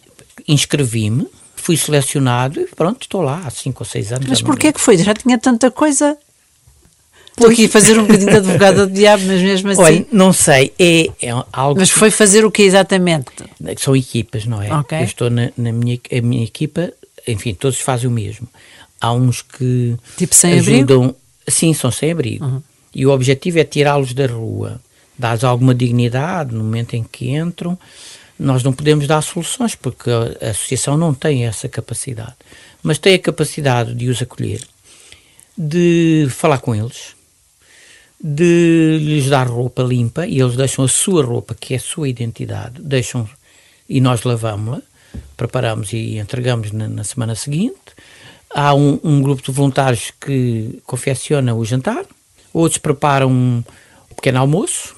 inscrevi-me, 0.46 1.26
fui 1.56 1.76
selecionado 1.76 2.60
e 2.60 2.66
pronto, 2.66 3.02
estou 3.02 3.22
lá 3.22 3.42
há 3.44 3.50
5 3.50 3.82
ou 3.82 3.86
6 3.86 4.12
anos. 4.12 4.28
Mas 4.28 4.42
porquê 4.42 4.72
que 4.72 4.80
foi? 4.80 4.98
Já 4.98 5.14
tinha 5.14 5.38
tanta 5.38 5.70
coisa. 5.70 6.16
Estou 7.30 7.50
aqui 7.50 7.66
a 7.66 7.68
fazer 7.68 7.98
um 7.98 8.02
bocadinho 8.02 8.30
de 8.30 8.36
advogada 8.38 8.86
do 8.86 8.92
diabo, 8.92 9.22
mas 9.26 9.40
mesmo 9.40 9.70
assim. 9.70 9.82
Olha, 9.82 10.06
não 10.12 10.32
sei, 10.32 10.72
é, 10.78 11.08
é 11.22 11.44
algo. 11.52 11.78
Mas 11.80 11.88
foi 11.88 12.10
fazer 12.10 12.44
o 12.44 12.50
que 12.50 12.62
exatamente? 12.62 13.26
São 13.78 13.96
equipas, 13.96 14.44
não 14.44 14.60
é? 14.60 14.76
Okay. 14.80 15.00
Eu 15.00 15.04
estou 15.04 15.30
na, 15.30 15.50
na 15.56 15.72
minha, 15.72 15.98
a 16.10 16.20
minha 16.20 16.44
equipa, 16.44 16.92
enfim, 17.26 17.54
todos 17.54 17.78
fazem 17.80 18.08
o 18.08 18.10
mesmo. 18.10 18.48
Há 19.00 19.12
uns 19.12 19.42
que. 19.42 19.96
Tipo 20.16 20.34
ajudam, 20.46 21.02
abrigo? 21.04 21.16
Sim, 21.48 21.72
são 21.74 21.90
sem 21.90 22.12
abrigo. 22.12 22.44
Uhum. 22.44 22.62
E 22.94 23.06
o 23.06 23.10
objetivo 23.10 23.58
é 23.58 23.64
tirá-los 23.64 24.12
da 24.12 24.26
rua, 24.26 24.80
dar-lhes 25.18 25.44
alguma 25.44 25.74
dignidade 25.74 26.54
no 26.54 26.64
momento 26.64 26.94
em 26.94 27.02
que 27.02 27.30
entram. 27.30 27.78
Nós 28.38 28.62
não 28.62 28.72
podemos 28.72 29.06
dar 29.06 29.20
soluções 29.20 29.74
porque 29.74 30.10
a 30.10 30.50
associação 30.50 30.96
não 30.96 31.12
tem 31.12 31.44
essa 31.44 31.68
capacidade, 31.68 32.34
mas 32.82 32.98
tem 32.98 33.14
a 33.14 33.18
capacidade 33.18 33.94
de 33.94 34.08
os 34.08 34.22
acolher, 34.22 34.62
de 35.56 36.28
falar 36.30 36.58
com 36.58 36.74
eles, 36.74 37.16
de 38.22 38.98
lhes 39.00 39.28
dar 39.28 39.48
roupa 39.48 39.82
limpa 39.82 40.24
e 40.24 40.40
eles 40.40 40.54
deixam 40.54 40.84
a 40.84 40.88
sua 40.88 41.24
roupa, 41.24 41.54
que 41.54 41.74
é 41.74 41.78
a 41.78 41.80
sua 41.80 42.08
identidade, 42.08 42.80
deixam 42.80 43.28
e 43.88 44.00
nós 44.00 44.22
lavamos-la 44.22 44.82
preparamos 45.36 45.92
e 45.92 46.18
entregamos 46.18 46.72
na, 46.72 46.88
na 46.88 47.04
semana 47.04 47.34
seguinte. 47.34 47.87
Há 48.54 48.74
um, 48.74 48.98
um, 49.04 49.22
grupo 49.22 49.42
de 49.42 49.50
voluntários 49.50 50.10
que 50.20 50.80
confecciona 50.84 51.54
o 51.54 51.64
jantar, 51.64 52.04
outros 52.52 52.78
preparam 52.78 53.30
um 53.30 53.62
pequeno 54.16 54.38
almoço. 54.38 54.96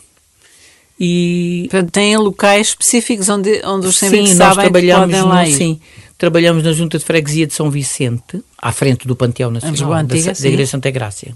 E 0.99 1.67
Portanto, 1.71 1.91
têm 1.91 2.17
locais 2.17 2.69
específicos 2.69 3.29
onde, 3.29 3.61
onde 3.65 3.87
os 3.87 3.99
sim, 3.99 4.35
nós 4.35 4.55
trabalhamos 4.55 5.17
podem 5.17 5.23
lá 5.23 5.47
no. 5.47 5.53
Sim, 5.53 5.81
trabalhamos 6.19 6.63
na 6.63 6.73
Junta 6.73 6.99
de 6.99 7.05
Freguesia 7.05 7.47
de 7.47 7.55
São 7.55 7.71
Vicente, 7.71 8.43
à 8.59 8.71
frente 8.71 9.09
do 9.09 9.17
Panteão 9.17 9.51
Nacional, 9.51 9.95
Antiga, 9.95 10.33
da, 10.33 10.39
da 10.39 10.49
Igreja 10.49 10.71
Santa 10.71 10.91
Grácia. 10.91 11.35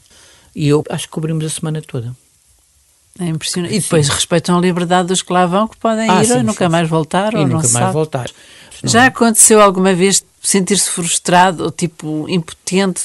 E 0.55 0.69
eu 0.69 0.85
acho 0.91 1.07
que 1.07 1.13
cobrimos 1.13 1.45
a 1.45 1.49
semana 1.49 1.83
toda. 1.83 2.15
É 3.19 3.27
impressionante. 3.27 3.75
E 3.75 3.81
depois 3.81 4.09
respeitam 4.09 4.59
a 4.59 4.61
liberdade 4.61 5.09
dos 5.09 5.23
que 5.23 5.33
lá 5.33 5.47
vão, 5.47 5.69
que 5.69 5.77
podem 5.77 6.11
ah, 6.11 6.23
ir 6.23 6.27
sim, 6.27 6.33
ou 6.33 6.43
nunca 6.43 6.65
sim, 6.65 6.71
mais 6.71 6.89
voltar. 6.89 7.33
E 7.33 7.37
ou 7.37 7.43
nunca 7.47 7.69
mais 7.69 7.73
sabe. 7.73 7.93
voltar. 7.93 8.31
Já 8.83 9.07
aconteceu 9.07 9.63
alguma 9.63 9.95
vez 9.95 10.25
sentir-se 10.43 10.91
frustrado 10.91 11.65
ou 11.65 11.71
tipo 11.71 12.29
impotente 12.29 13.03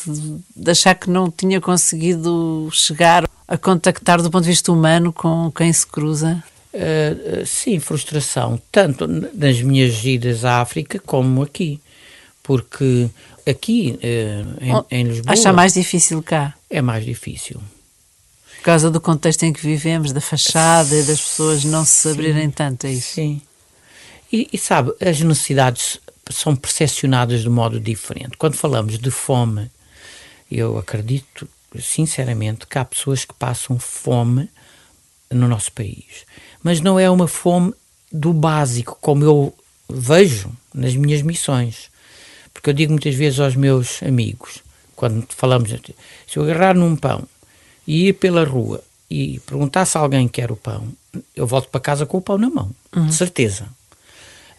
de 0.56 0.72
achar 0.72 0.95
que 0.95 1.10
não 1.10 1.32
tinha 1.32 1.62
conseguido 1.62 2.69
chegar 2.72 3.30
a 3.48 3.58
contactar 3.58 4.22
do 4.22 4.30
ponto 4.30 4.43
de 4.43 4.50
vista 4.50 4.72
humano 4.72 5.13
com 5.13 5.52
quem 5.52 5.72
se 5.72 5.86
cruza? 5.88 6.43
Uh, 6.74 7.45
sim, 7.45 7.80
frustração, 7.80 8.62
tanto 8.72 9.08
nas 9.08 9.62
minhas 9.62 10.04
idas 10.04 10.43
à 10.43 10.62
África 10.62 11.00
como 11.00 11.41
aqui, 11.41 11.80
porque 12.43 13.10
aqui 13.48 13.98
uh, 14.04 14.63
em, 14.63 14.76
oh, 14.76 14.86
em 14.91 15.04
Lisboa. 15.04 15.34
Acha 15.34 15.54
mais 15.54 15.74
difícil 15.74 16.22
cá? 16.22 16.54
É 16.69 16.82
mais 16.82 17.06
difícil. 17.06 17.60
Por 18.60 18.63
causa 18.63 18.91
do 18.91 19.00
contexto 19.00 19.43
em 19.43 19.54
que 19.54 19.62
vivemos, 19.62 20.12
da 20.12 20.19
fachada 20.19 20.93
e 20.93 21.04
das 21.04 21.22
pessoas 21.22 21.63
não 21.63 21.86
se 21.86 22.10
abrirem 22.10 22.52
tanto, 22.52 22.88
é 22.88 22.91
isso? 22.91 23.13
Sim. 23.13 23.41
E, 24.32 24.50
e, 24.52 24.58
sabe, 24.58 24.91
as 25.00 25.22
necessidades 25.22 25.98
são 26.30 26.54
percepcionadas 26.58 27.41
de 27.41 27.48
modo 27.48 27.80
diferente. 27.80 28.36
Quando 28.38 28.56
falamos 28.56 29.00
de 29.00 29.10
fome, 29.10 29.72
eu 30.52 30.78
acredito 30.78 31.48
sinceramente 31.80 32.67
que 32.67 32.78
há 32.78 32.84
pessoas 32.84 33.24
que 33.24 33.34
passam 33.34 33.80
fome 33.80 34.50
no 35.32 35.48
nosso 35.48 35.72
país. 35.72 36.26
Mas 36.62 36.82
não 36.82 37.00
é 37.00 37.10
uma 37.10 37.30
fome 37.30 37.74
do 38.12 38.34
básico, 38.34 38.98
como 39.00 39.24
eu 39.24 39.56
vejo 39.89 40.52
nas 40.74 40.98
minhas 40.98 41.22
missões. 41.22 41.89
Porque 42.54 42.72
eu 42.72 42.74
digo 42.74 42.91
muitas 42.91 43.15
vezes 43.15 43.39
aos 43.39 43.56
meus 43.56 44.04
amigos, 44.04 44.62
quando 44.98 45.26
falamos, 45.30 45.69
se 45.69 46.38
eu 46.38 46.43
agarrar 46.43 46.76
num 46.76 46.98
pão 46.98 47.26
e 47.88 48.10
ir 48.10 48.13
pela 48.13 48.44
rua 48.44 48.84
e 49.10 49.39
perguntar 49.39 49.86
se 49.86 49.98
alguém 49.98 50.28
quer 50.28 50.52
o 50.52 50.56
pão, 50.56 50.88
eu 51.36 51.48
volto 51.48 51.70
para 51.70 51.80
casa 51.80 52.06
com 52.06 52.18
o 52.18 52.22
pão 52.22 52.38
na 52.38 52.50
mão, 52.50 52.70
uhum. 52.96 53.08
de 53.08 53.15
certeza. 53.15 53.68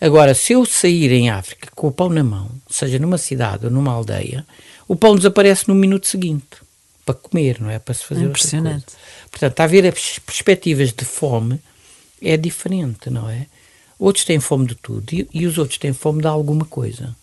Agora, 0.00 0.34
se 0.34 0.54
eu 0.54 0.64
sair 0.64 1.12
em 1.12 1.30
África 1.30 1.68
com 1.74 1.88
o 1.88 1.92
pão 1.92 2.08
na 2.08 2.24
mão, 2.24 2.50
seja 2.68 2.98
numa 2.98 3.18
cidade 3.18 3.66
ou 3.66 3.70
numa 3.70 3.92
aldeia, 3.92 4.46
o 4.88 4.96
pão 4.96 5.14
desaparece 5.14 5.68
no 5.68 5.74
minuto 5.74 6.06
seguinte 6.06 6.58
para 7.04 7.14
comer, 7.14 7.60
não 7.60 7.70
é? 7.70 7.78
Para 7.78 7.94
se 7.94 8.04
fazer 8.04 8.24
Impressionante. 8.24 8.86
Portanto, 9.30 9.52
está 9.52 9.64
a 9.64 9.66
ver 9.66 9.86
as 9.86 10.18
perspectivas 10.18 10.92
de 10.92 11.04
fome 11.04 11.60
é 12.22 12.36
diferente, 12.36 13.08
não 13.10 13.28
é? 13.28 13.46
Outros 13.98 14.24
têm 14.24 14.40
fome 14.40 14.66
de 14.66 14.74
tudo 14.74 15.12
e, 15.12 15.28
e 15.32 15.46
os 15.46 15.58
outros 15.58 15.78
têm 15.78 15.92
fome 15.92 16.22
de 16.22 16.26
alguma 16.26 16.64
coisa. 16.64 17.14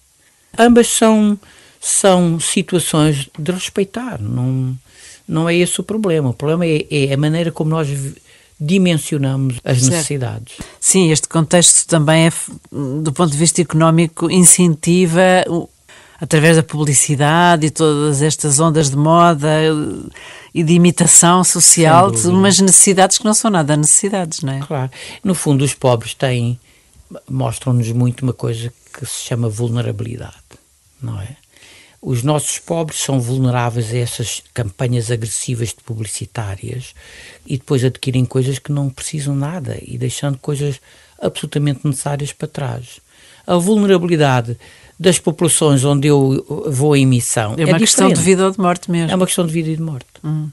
Ambas 0.57 0.87
são, 0.87 1.39
são 1.79 2.39
situações 2.39 3.29
de 3.37 3.51
respeitar, 3.51 4.21
não, 4.21 4.75
não 5.27 5.49
é 5.49 5.55
esse 5.55 5.79
o 5.79 5.83
problema. 5.83 6.29
O 6.29 6.33
problema 6.33 6.65
é, 6.65 6.85
é 6.89 7.13
a 7.13 7.17
maneira 7.17 7.51
como 7.51 7.69
nós 7.69 7.87
dimensionamos 8.59 9.59
as 9.63 9.79
certo. 9.79 9.91
necessidades. 9.91 10.57
Sim, 10.79 11.11
este 11.11 11.27
contexto 11.27 11.87
também 11.87 12.27
é, 12.27 12.31
do 12.71 13.13
ponto 13.13 13.31
de 13.31 13.37
vista 13.37 13.61
económico, 13.61 14.31
incentiva 14.31 15.21
através 16.19 16.55
da 16.55 16.63
publicidade 16.63 17.67
e 17.67 17.69
todas 17.69 18.23
estas 18.23 18.59
ondas 18.59 18.89
de 18.89 18.97
moda 18.97 19.47
e 20.53 20.63
de 20.63 20.73
imitação 20.73 21.43
social 21.43 22.11
umas 22.25 22.59
necessidades 22.59 23.19
que 23.19 23.25
não 23.25 23.35
são 23.35 23.51
nada 23.51 23.77
necessidades, 23.77 24.41
não 24.41 24.53
é? 24.53 24.59
Claro. 24.61 24.91
No 25.23 25.35
fundo, 25.35 25.63
os 25.63 25.75
pobres 25.75 26.15
têm 26.15 26.59
mostram-nos 27.29 27.91
muito 27.91 28.23
uma 28.23 28.33
coisa 28.33 28.73
que 28.93 29.05
se 29.05 29.23
chama 29.23 29.49
vulnerabilidade, 29.49 30.35
não 31.01 31.21
é? 31.21 31.37
Os 32.01 32.23
nossos 32.23 32.59
pobres 32.59 32.99
são 32.99 33.19
vulneráveis 33.19 33.91
a 33.91 33.97
essas 33.97 34.43
campanhas 34.53 35.09
agressivas 35.09 35.69
de 35.69 35.83
publicitárias 35.83 36.93
e 37.45 37.57
depois 37.57 37.83
adquirem 37.83 38.23
coisas 38.23 38.59
que 38.59 38.71
não 38.71 38.89
precisam 38.89 39.35
nada 39.35 39.77
e 39.81 39.97
deixando 39.97 40.37
coisas 40.37 40.79
absolutamente 41.19 41.81
necessárias 41.83 42.31
para 42.31 42.47
trás. 42.47 42.99
A 43.45 43.55
vulnerabilidade 43.55 44.57
das 44.99 45.19
populações 45.19 45.83
onde 45.83 46.07
eu 46.07 46.65
vou 46.67 46.95
em 46.95 47.05
missão 47.05 47.55
é 47.57 47.65
uma 47.65 47.77
é 47.77 47.79
questão 47.79 48.09
de 48.09 48.21
vida 48.21 48.45
ou 48.45 48.51
de 48.51 48.59
morte 48.59 48.91
mesmo. 48.91 49.11
É 49.11 49.15
uma 49.15 49.25
questão 49.25 49.45
de 49.45 49.53
vida 49.53 49.69
e 49.69 49.75
de 49.75 49.81
morte. 49.81 50.07
Hum. 50.23 50.49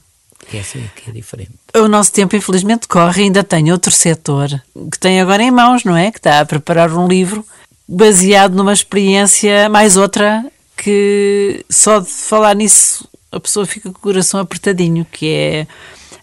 Que 0.47 0.57
é 0.57 0.59
assim 0.59 0.83
que 0.95 1.09
é 1.09 1.13
diferente. 1.13 1.51
O 1.75 1.87
nosso 1.87 2.11
tempo, 2.11 2.35
infelizmente, 2.35 2.87
corre. 2.87 3.23
Ainda 3.23 3.43
tem 3.43 3.71
outro 3.71 3.91
setor 3.91 4.49
que 4.91 4.99
tem 4.99 5.19
agora 5.19 5.41
em 5.41 5.49
mãos, 5.49 5.83
não 5.83 5.97
é? 5.97 6.11
Que 6.11 6.19
está 6.19 6.39
a 6.39 6.45
preparar 6.45 6.91
um 6.91 7.07
livro 7.07 7.45
baseado 7.87 8.53
numa 8.53 8.73
experiência 8.73 9.69
mais 9.69 9.97
outra 9.97 10.45
que 10.85 11.65
só 11.67 11.99
de 11.99 12.11
falar 12.11 12.55
nisso 12.55 13.09
a 13.31 13.39
pessoa 13.39 13.65
fica 13.65 13.91
com 13.91 13.97
o 13.97 14.01
coração 14.01 14.39
apertadinho, 14.39 15.03
que 15.11 15.27
é 15.27 15.67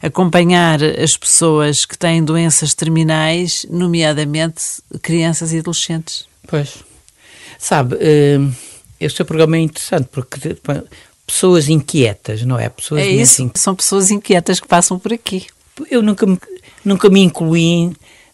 acompanhar 0.01 0.81
as 0.85 1.17
pessoas 1.17 1.85
que 1.85 1.99
têm 1.99 2.25
doenças 2.25 2.73
terminais, 2.73 3.67
nomeadamente 3.69 4.63
crianças 5.03 5.53
e 5.53 5.59
adolescentes. 5.59 6.27
Pois. 6.47 6.77
Sabe, 7.59 7.97
uh, 7.97 8.55
este 9.01 9.25
programa 9.25 9.57
é 9.57 9.61
interessante 9.61 10.09
porque 10.13 10.57
pessoas 11.27 11.69
inquietas, 11.69 12.45
não 12.45 12.57
é? 12.57 12.69
Pessoas 12.69 13.03
é 13.03 13.09
isso, 13.09 13.51
são 13.57 13.75
pessoas 13.75 14.13
inquietas 14.13 14.61
que 14.61 14.69
passam 14.69 14.97
por 14.97 15.13
aqui. 15.13 15.49
Eu 15.91 16.03
nunca 16.03 16.25
me, 16.25 16.39
nunca 16.85 17.11
me 17.11 17.21
incluí 17.21 17.93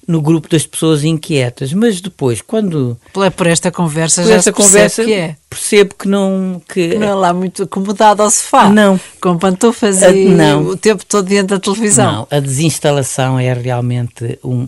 no 0.08 0.22
grupo 0.22 0.48
das 0.48 0.66
pessoas 0.66 1.04
inquietas, 1.04 1.74
mas 1.74 2.00
depois, 2.00 2.40
quando. 2.40 2.98
Por 3.12 3.46
esta 3.46 3.70
conversa 3.70 4.22
por 4.22 4.28
já 4.28 4.34
esta 4.36 4.52
conversa, 4.54 5.04
que 5.04 5.12
é. 5.12 5.36
percebo 5.50 5.94
que 5.94 6.08
não. 6.08 6.62
Que... 6.66 6.96
Não 6.96 7.06
é 7.06 7.14
lá 7.14 7.34
muito 7.34 7.64
acomodado 7.64 8.22
ao 8.22 8.30
sofá. 8.30 8.70
Não. 8.70 8.98
Com 9.20 9.36
pantufas 9.36 10.02
a, 10.02 10.10
e 10.10 10.30
não. 10.30 10.68
o 10.68 10.76
tempo 10.78 11.04
todo 11.04 11.28
diante 11.28 11.48
da 11.48 11.60
televisão. 11.60 12.10
Não, 12.12 12.28
a 12.30 12.40
desinstalação 12.40 13.38
é 13.38 13.52
realmente 13.52 14.38
um. 14.42 14.66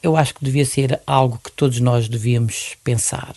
Eu 0.00 0.16
acho 0.16 0.34
que 0.34 0.44
devia 0.44 0.64
ser 0.64 1.00
algo 1.04 1.40
que 1.42 1.50
todos 1.50 1.80
nós 1.80 2.08
devíamos 2.08 2.76
pensar. 2.84 3.34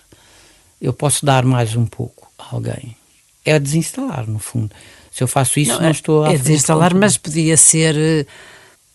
Eu 0.80 0.94
posso 0.94 1.26
dar 1.26 1.44
mais 1.44 1.76
um 1.76 1.88
pouco 1.88 2.30
a 2.38 2.54
alguém. 2.54 2.96
É 3.44 3.58
desinstalar, 3.58 4.30
no 4.30 4.38
fundo. 4.38 4.70
Se 5.12 5.24
eu 5.24 5.28
faço 5.28 5.60
isso, 5.60 5.74
não, 5.74 5.82
não 5.82 5.90
estou 5.90 6.26
a. 6.26 6.32
É 6.32 6.38
desinstalar, 6.38 6.96
mas 6.96 7.18
podia 7.18 7.58
ser. 7.58 7.96
Eh, 7.98 8.26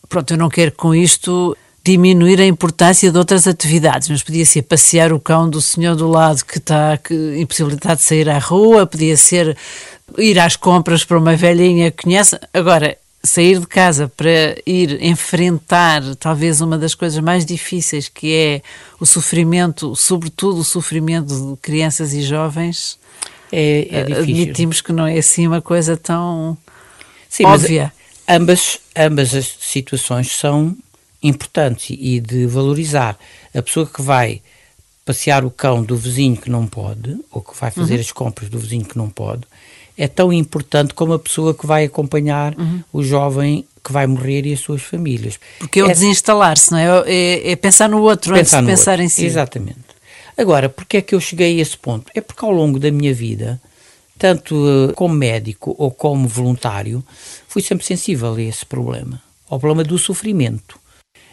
pronto, 0.09 0.31
eu 0.31 0.39
não 0.39 0.49
quero 0.49 0.71
com 0.71 0.95
isto 0.95 1.57
diminuir 1.93 2.39
a 2.41 2.47
importância 2.47 3.11
de 3.11 3.17
outras 3.17 3.47
atividades, 3.47 4.09
mas 4.11 4.23
podia 4.23 4.45
ser 4.45 4.63
passear 4.63 5.11
o 5.13 5.19
cão 5.19 5.49
do 5.49 5.61
senhor 5.61 5.97
do 5.97 6.07
lado 6.07 6.45
que 6.45 6.59
está 6.59 6.99
que, 6.99 7.15
impossibilitado 7.39 7.97
de 7.97 8.03
sair 8.03 8.29
à 8.29 8.39
rua, 8.39 8.87
podia 8.87 9.17
ser 9.17 9.57
ir 10.19 10.39
às 10.39 10.55
compras 10.55 11.03
para 11.03 11.19
uma 11.19 11.35
velhinha 11.35 11.91
que 11.91 12.03
conhece. 12.03 12.39
Agora, 12.53 12.97
sair 13.23 13.59
de 13.59 13.67
casa 13.67 14.13
para 14.15 14.57
ir 14.67 15.03
enfrentar 15.03 16.03
talvez 16.17 16.61
uma 16.61 16.77
das 16.77 16.95
coisas 16.95 17.19
mais 17.21 17.47
difíceis 17.47 18.09
que 18.09 18.35
é 18.35 18.63
o 19.01 19.07
sofrimento, 19.07 19.97
sobretudo 19.97 20.61
o 20.61 20.65
sofrimento 20.65 21.53
de 21.53 21.57
crianças 21.63 22.13
e 22.13 22.21
jovens, 22.21 22.99
é, 23.51 23.89
é 23.91 24.19
admitimos 24.19 24.83
que 24.83 24.93
não 24.93 25.07
é 25.07 25.17
assim 25.17 25.47
uma 25.47 25.63
coisa 25.63 25.97
tão 25.97 26.57
Sim, 27.31 27.47
óbvia. 27.47 27.91
ambas, 28.29 28.79
ambas 28.95 29.35
as 29.35 29.57
situações 29.59 30.37
são 30.37 30.77
importantes 31.23 31.97
e 31.99 32.21
de 32.21 32.47
valorizar 32.47 33.19
a 33.55 33.63
pessoa 33.63 33.87
que 33.87 34.01
vai 34.01 34.41
passear 35.05 35.45
o 35.45 35.51
cão 35.51 35.83
do 35.83 35.97
vizinho 35.97 36.37
que 36.37 36.51
não 36.51 36.67
pode, 36.67 37.17
ou 37.31 37.41
que 37.41 37.59
vai 37.59 37.71
fazer 37.71 37.95
uhum. 37.95 38.01
as 38.01 38.13
compras 38.13 38.51
do 38.51 38.59
vizinho 38.59 38.85
que 38.85 38.99
não 38.99 39.09
pode, 39.09 39.43
é 39.97 40.07
tão 40.07 40.33
importante 40.33 40.95
como 40.95 41.13
a 41.15 41.19
pessoa 41.19 41.55
que 41.55 41.67
vai 41.67 41.85
acompanhar 41.85 42.55
uhum. 42.59 42.83
o 42.93 43.03
jovem 43.03 43.65
que 43.83 43.93
vai 43.93 44.07
morrer 44.07 44.47
e 44.47 44.53
as 44.53 44.61
suas 44.61 44.83
famílias. 44.83 45.41
Porque 45.59 45.81
é 45.81 45.83
o 45.83 45.87
é, 45.87 45.93
desinstalar-se, 45.93 46.71
não 46.71 46.79
é? 46.79 46.87
É, 47.07 47.51
é? 47.53 47.57
pensar 47.57 47.89
no 47.89 48.03
outro 48.03 48.35
pensar 48.35 48.59
antes 48.59 48.67
de 48.67 48.77
pensar 48.77 48.93
outro. 48.93 49.05
em 49.05 49.09
si. 49.09 49.25
Exatamente. 49.25 49.89
Agora, 50.37 50.69
porque 50.69 50.99
é 50.99 51.03
que 51.03 51.15
eu 51.15 51.21
cheguei 51.21 51.59
a 51.59 51.63
esse 51.63 51.77
ponto? 51.77 52.13
É 52.15 52.21
porque 52.21 52.45
ao 52.45 52.53
longo 52.53 52.79
da 52.79 52.91
minha 52.93 53.13
vida, 53.13 53.61
tanto 54.19 54.55
uh, 54.55 54.93
como 54.95 55.15
médico 55.15 55.75
ou 55.79 55.91
como 55.91 56.29
voluntário, 56.29 57.03
fui 57.49 57.63
sempre 57.63 57.85
sensível 57.85 58.35
a 58.35 58.43
esse 58.43 58.65
problema, 58.65 59.21
ao 59.49 59.59
problema 59.59 59.83
do 59.83 59.99
sofrimento. 59.99 60.79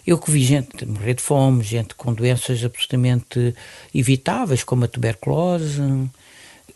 Eu 0.06 0.18
que 0.18 0.30
vi 0.30 0.44
gente 0.44 0.86
morrer 0.86 1.16
de 1.16 1.22
fome, 1.22 1.64
gente 1.64 1.96
com 1.96 2.14
doenças 2.14 2.64
absolutamente 2.64 3.56
evitáveis, 3.94 4.64
como 4.64 4.86
a 4.86 4.88
tuberculose, 4.88 5.82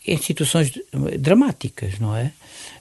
em 0.06 0.16
situações 0.16 0.72
dramáticas, 1.18 1.98
não 1.98 2.16
é? 2.16 2.32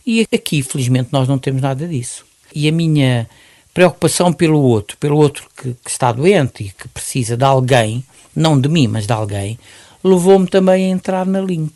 E 0.06 0.26
aqui, 0.34 0.64
felizmente, 0.64 1.10
nós 1.12 1.28
não 1.28 1.38
temos 1.38 1.62
nada 1.62 1.88
disso. 1.88 2.26
E 2.54 2.68
a 2.68 2.72
minha 2.72 3.30
preocupação 3.74 4.34
pelo 4.34 4.60
outro, 4.60 4.98
pelo 4.98 5.18
outro 5.18 5.48
que, 5.56 5.76
que 5.84 5.90
está 5.90 6.12
doente 6.12 6.64
e 6.64 6.70
que 6.70 6.88
precisa 6.88 7.38
de 7.38 7.44
alguém, 7.44 8.04
não 8.36 8.60
de 8.60 8.68
mim, 8.68 8.88
mas 8.88 9.06
de 9.06 9.14
alguém, 9.14 9.60
levou-me 10.04 10.48
também 10.48 10.86
a 10.86 10.90
entrar 10.90 11.26
na 11.26 11.42
Link. 11.42 11.74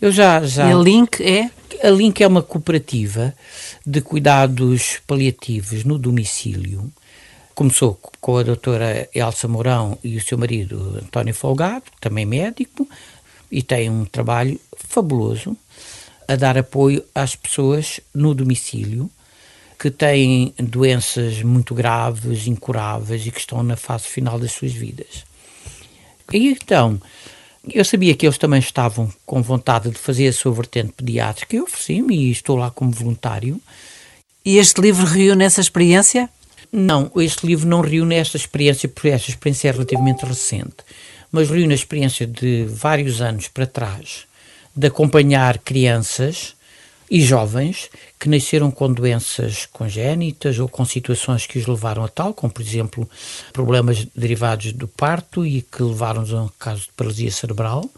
Eu 0.00 0.12
já, 0.12 0.44
já... 0.44 0.68
E 0.68 0.72
a 0.72 0.76
Link 0.76 1.22
é? 1.22 1.50
A 1.82 1.90
Link 1.90 2.22
é 2.22 2.26
uma 2.26 2.42
cooperativa 2.42 3.34
de 3.86 4.00
cuidados 4.00 5.00
paliativos 5.06 5.84
no 5.84 5.98
domicílio. 5.98 6.92
Começou 7.60 8.00
com 8.22 8.38
a 8.38 8.42
doutora 8.42 9.06
Elsa 9.14 9.46
Mourão 9.46 9.98
e 10.02 10.16
o 10.16 10.20
seu 10.22 10.38
marido 10.38 10.96
António 10.96 11.34
Folgado, 11.34 11.84
também 12.00 12.24
médico, 12.24 12.88
e 13.52 13.62
tem 13.62 13.90
um 13.90 14.06
trabalho 14.06 14.58
fabuloso 14.74 15.54
a 16.26 16.36
dar 16.36 16.56
apoio 16.56 17.04
às 17.14 17.36
pessoas 17.36 18.00
no 18.14 18.34
domicílio 18.34 19.10
que 19.78 19.90
têm 19.90 20.54
doenças 20.58 21.42
muito 21.42 21.74
graves, 21.74 22.46
incuráveis 22.46 23.26
e 23.26 23.30
que 23.30 23.40
estão 23.40 23.62
na 23.62 23.76
fase 23.76 24.04
final 24.04 24.38
das 24.38 24.52
suas 24.52 24.72
vidas. 24.72 25.26
E 26.32 26.52
então, 26.52 26.98
eu 27.68 27.84
sabia 27.84 28.14
que 28.14 28.24
eles 28.24 28.38
também 28.38 28.60
estavam 28.60 29.12
com 29.26 29.42
vontade 29.42 29.90
de 29.90 29.98
fazer 29.98 30.28
a 30.28 30.32
sua 30.32 30.52
vertente 30.52 30.94
pediátrica 30.94 31.56
e 31.56 31.60
ofereci-me 31.60 32.16
e 32.16 32.30
estou 32.30 32.56
lá 32.56 32.70
como 32.70 32.90
voluntário. 32.90 33.60
E 34.42 34.56
este 34.56 34.80
livro 34.80 35.04
reúne 35.04 35.44
essa 35.44 35.60
experiência? 35.60 36.30
Não, 36.72 37.10
este 37.16 37.46
livro 37.46 37.68
não 37.68 37.80
reúne 37.80 38.14
esta 38.14 38.36
experiência, 38.36 38.88
porque 38.88 39.08
esta 39.08 39.30
experiência 39.30 39.68
é 39.68 39.72
relativamente 39.72 40.24
recente, 40.24 40.76
mas 41.32 41.50
reúne 41.50 41.72
a 41.72 41.76
experiência 41.76 42.26
de 42.26 42.64
vários 42.64 43.20
anos 43.20 43.48
para 43.48 43.66
trás, 43.66 44.24
de 44.74 44.86
acompanhar 44.86 45.58
crianças 45.58 46.54
e 47.10 47.20
jovens 47.20 47.90
que 48.20 48.28
nasceram 48.28 48.70
com 48.70 48.92
doenças 48.92 49.66
congénitas 49.66 50.60
ou 50.60 50.68
com 50.68 50.84
situações 50.84 51.44
que 51.44 51.58
os 51.58 51.66
levaram 51.66 52.04
a 52.04 52.08
tal, 52.08 52.32
como 52.32 52.52
por 52.52 52.62
exemplo 52.62 53.10
problemas 53.52 54.06
derivados 54.14 54.72
do 54.72 54.86
parto 54.86 55.44
e 55.44 55.62
que 55.62 55.82
levaram-nos 55.82 56.32
a 56.32 56.42
um 56.42 56.50
caso 56.56 56.82
de 56.82 56.92
paralisia 56.96 57.32
cerebral 57.32 57.90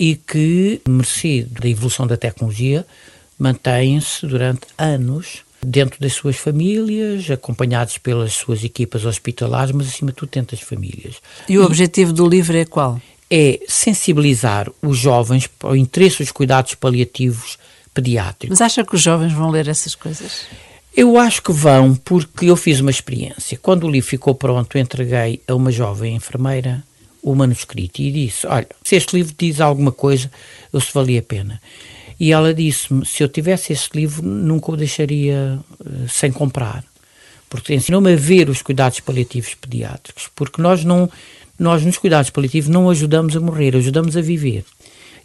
e 0.00 0.16
que, 0.16 0.80
merecido 0.88 1.60
da 1.60 1.68
evolução 1.68 2.06
da 2.06 2.16
tecnologia, 2.16 2.86
mantêm-se 3.38 4.26
durante 4.26 4.66
anos 4.78 5.44
dentro 5.62 6.00
das 6.00 6.12
suas 6.12 6.36
famílias, 6.36 7.30
acompanhados 7.30 7.98
pelas 7.98 8.32
suas 8.32 8.62
equipas 8.64 9.04
hospitalares, 9.04 9.72
mas 9.72 9.88
acima 9.88 10.10
de 10.10 10.16
tudo 10.16 10.30
dentro 10.30 10.56
das 10.56 10.64
famílias. 10.64 11.16
E 11.48 11.58
o 11.58 11.62
e 11.62 11.64
objetivo 11.64 12.12
do 12.12 12.28
livro 12.28 12.56
é 12.56 12.64
qual? 12.64 13.00
É 13.30 13.60
sensibilizar 13.68 14.70
os 14.80 14.96
jovens 14.96 15.46
para 15.46 15.70
o 15.70 15.76
interesse 15.76 16.18
dos 16.18 16.32
cuidados 16.32 16.74
paliativos 16.74 17.58
pediátricos. 17.92 18.58
Mas 18.58 18.60
acha 18.60 18.84
que 18.84 18.94
os 18.94 19.02
jovens 19.02 19.32
vão 19.32 19.50
ler 19.50 19.68
essas 19.68 19.94
coisas? 19.94 20.46
Eu 20.96 21.18
acho 21.18 21.42
que 21.42 21.52
vão, 21.52 21.94
porque 21.94 22.46
eu 22.46 22.56
fiz 22.56 22.80
uma 22.80 22.90
experiência. 22.90 23.58
Quando 23.60 23.86
o 23.86 23.90
livro 23.90 24.08
ficou 24.08 24.34
pronto, 24.34 24.78
entreguei 24.78 25.40
a 25.46 25.54
uma 25.54 25.70
jovem 25.70 26.16
enfermeira 26.16 26.82
o 27.22 27.34
manuscrito 27.34 28.00
e 28.00 28.10
disse: 28.10 28.46
Olha, 28.46 28.68
se 28.82 28.96
este 28.96 29.16
livro 29.16 29.34
diz 29.36 29.60
alguma 29.60 29.92
coisa, 29.92 30.30
eu 30.72 30.80
se 30.80 30.92
valia 30.92 31.20
a 31.20 31.22
pena. 31.22 31.60
E 32.18 32.32
ela 32.32 32.52
disse-me: 32.52 33.06
se 33.06 33.22
eu 33.22 33.28
tivesse 33.28 33.72
esse 33.72 33.88
livro, 33.94 34.22
nunca 34.22 34.72
o 34.72 34.76
deixaria 34.76 35.58
uh, 35.80 36.08
sem 36.08 36.32
comprar. 36.32 36.84
Porque 37.48 37.74
ensinou-me 37.74 38.12
a 38.12 38.16
ver 38.16 38.50
os 38.50 38.60
cuidados 38.60 39.00
paliativos 39.00 39.54
pediátricos. 39.54 40.28
Porque 40.34 40.60
nós, 40.60 40.84
não, 40.84 41.10
nós, 41.58 41.84
nos 41.84 41.96
cuidados 41.96 42.30
paliativos, 42.30 42.68
não 42.68 42.90
ajudamos 42.90 43.36
a 43.36 43.40
morrer, 43.40 43.74
ajudamos 43.76 44.16
a 44.16 44.20
viver. 44.20 44.64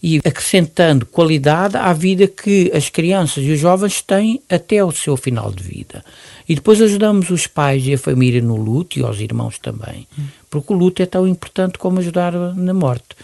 E 0.01 0.17
acrescentando 0.17 1.05
qualidade 1.05 1.77
à 1.77 1.93
vida 1.93 2.27
que 2.27 2.69
as 2.73 2.89
crianças 2.89 3.43
e 3.43 3.51
os 3.51 3.59
jovens 3.59 4.01
têm 4.01 4.41
até 4.49 4.83
o 4.83 4.91
seu 4.91 5.15
final 5.15 5.51
de 5.51 5.63
vida. 5.63 6.03
E 6.47 6.55
depois 6.55 6.81
ajudamos 6.81 7.29
os 7.29 7.47
pais 7.47 7.85
e 7.87 7.93
a 7.93 7.97
família 7.97 8.41
no 8.41 8.57
luto 8.57 8.99
e 8.99 9.03
aos 9.03 9.19
irmãos 9.19 9.57
também. 9.59 10.05
Porque 10.53 10.71
o 10.71 10.75
luto 10.75 11.01
é 11.01 11.07
tão 11.07 11.27
importante 11.27 11.79
como 11.79 11.97
ajudar 11.97 12.31
na 12.31 12.75
morte. 12.75 13.15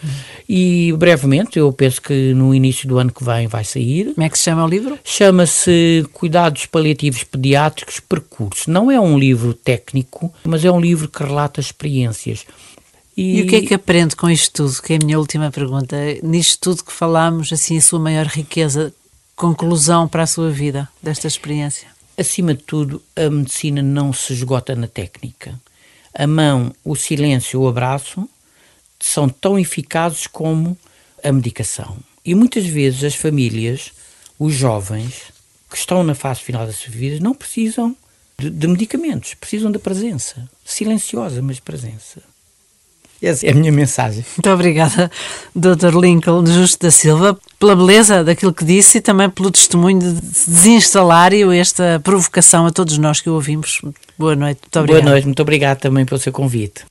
E 0.48 0.92
brevemente, 0.98 1.60
eu 1.60 1.72
penso 1.72 2.02
que 2.02 2.34
no 2.34 2.52
início 2.52 2.88
do 2.88 2.98
ano 2.98 3.12
que 3.12 3.22
vem 3.22 3.46
vai 3.46 3.62
sair. 3.62 4.14
Como 4.14 4.26
é 4.26 4.28
que 4.28 4.36
se 4.36 4.42
chama 4.42 4.64
o 4.64 4.68
livro? 4.68 4.98
Chama-se 5.04 6.04
Cuidados 6.12 6.66
Paliativos 6.66 7.22
Pediátricos 7.22 8.00
Percurso. 8.00 8.68
Não 8.68 8.90
é 8.90 8.98
um 8.98 9.16
livro 9.16 9.54
técnico, 9.54 10.34
mas 10.42 10.64
é 10.64 10.72
um 10.72 10.80
livro 10.80 11.06
que 11.06 11.22
relata 11.22 11.60
experiências. 11.60 12.44
E... 13.16 13.38
e, 13.38 13.42
o 13.42 13.46
que 13.46 13.54
é 13.54 13.60
que 13.60 13.74
aprende 13.74 14.16
com 14.16 14.28
isto 14.28 14.52
tudo? 14.52 14.82
Que 14.82 14.94
é 14.94 14.96
a 14.96 15.04
minha 15.04 15.18
última 15.20 15.52
pergunta. 15.52 15.96
Nisto 16.24 16.58
tudo 16.60 16.84
que 16.84 16.92
falámos, 16.92 17.52
assim, 17.52 17.78
a 17.78 17.80
sua 17.80 18.00
maior 18.00 18.26
riqueza, 18.26 18.92
conclusão 19.36 20.08
para 20.08 20.24
a 20.24 20.26
sua 20.26 20.50
vida 20.50 20.88
desta 21.00 21.28
experiência? 21.28 21.86
Acima 22.18 22.54
de 22.54 22.64
tudo, 22.64 23.00
a 23.14 23.30
medicina 23.30 23.82
não 23.82 24.12
se 24.12 24.32
esgota 24.32 24.74
na 24.74 24.88
técnica. 24.88 25.54
A 26.12 26.26
mão, 26.26 26.74
o 26.84 26.96
silêncio, 26.96 27.60
o 27.60 27.68
abraço 27.68 28.28
são 28.98 29.28
tão 29.28 29.58
eficazes 29.58 30.26
como 30.26 30.76
a 31.22 31.32
medicação. 31.32 31.96
E 32.24 32.34
muitas 32.34 32.66
vezes 32.66 33.04
as 33.04 33.14
famílias, 33.14 33.92
os 34.38 34.54
jovens, 34.54 35.32
que 35.70 35.76
estão 35.76 36.02
na 36.02 36.14
fase 36.14 36.40
final 36.40 36.66
das 36.66 36.76
suas 36.76 36.94
vidas, 36.94 37.20
não 37.20 37.34
precisam 37.34 37.96
de, 38.38 38.50
de 38.50 38.66
medicamentos, 38.66 39.34
precisam 39.34 39.70
da 39.70 39.78
presença. 39.78 40.48
Silenciosa, 40.64 41.40
mas 41.40 41.60
presença. 41.60 42.22
Essa 43.22 43.46
é 43.46 43.50
a 43.50 43.54
minha 43.54 43.70
mensagem. 43.70 44.24
Muito 44.36 44.50
obrigada, 44.50 45.10
Dr. 45.54 45.94
Lincoln 45.94 46.46
Justo 46.46 46.86
da 46.86 46.90
Silva, 46.90 47.38
pela 47.58 47.76
beleza 47.76 48.24
daquilo 48.24 48.52
que 48.52 48.64
disse 48.64 48.98
e 48.98 49.00
também 49.00 49.28
pelo 49.28 49.50
testemunho 49.50 49.98
de 49.98 50.12
desinstalar 50.46 51.34
e 51.34 51.42
esta 51.58 52.00
provocação 52.02 52.66
a 52.66 52.70
todos 52.70 52.96
nós 52.96 53.20
que 53.20 53.28
o 53.28 53.34
ouvimos. 53.34 53.82
Boa 54.18 54.34
noite, 54.34 54.60
muito 54.62 54.78
obrigada. 54.78 55.02
Boa 55.02 55.12
noite, 55.12 55.24
muito 55.26 55.42
obrigado 55.42 55.78
também 55.78 56.06
pelo 56.06 56.18
seu 56.18 56.32
convite. 56.32 56.89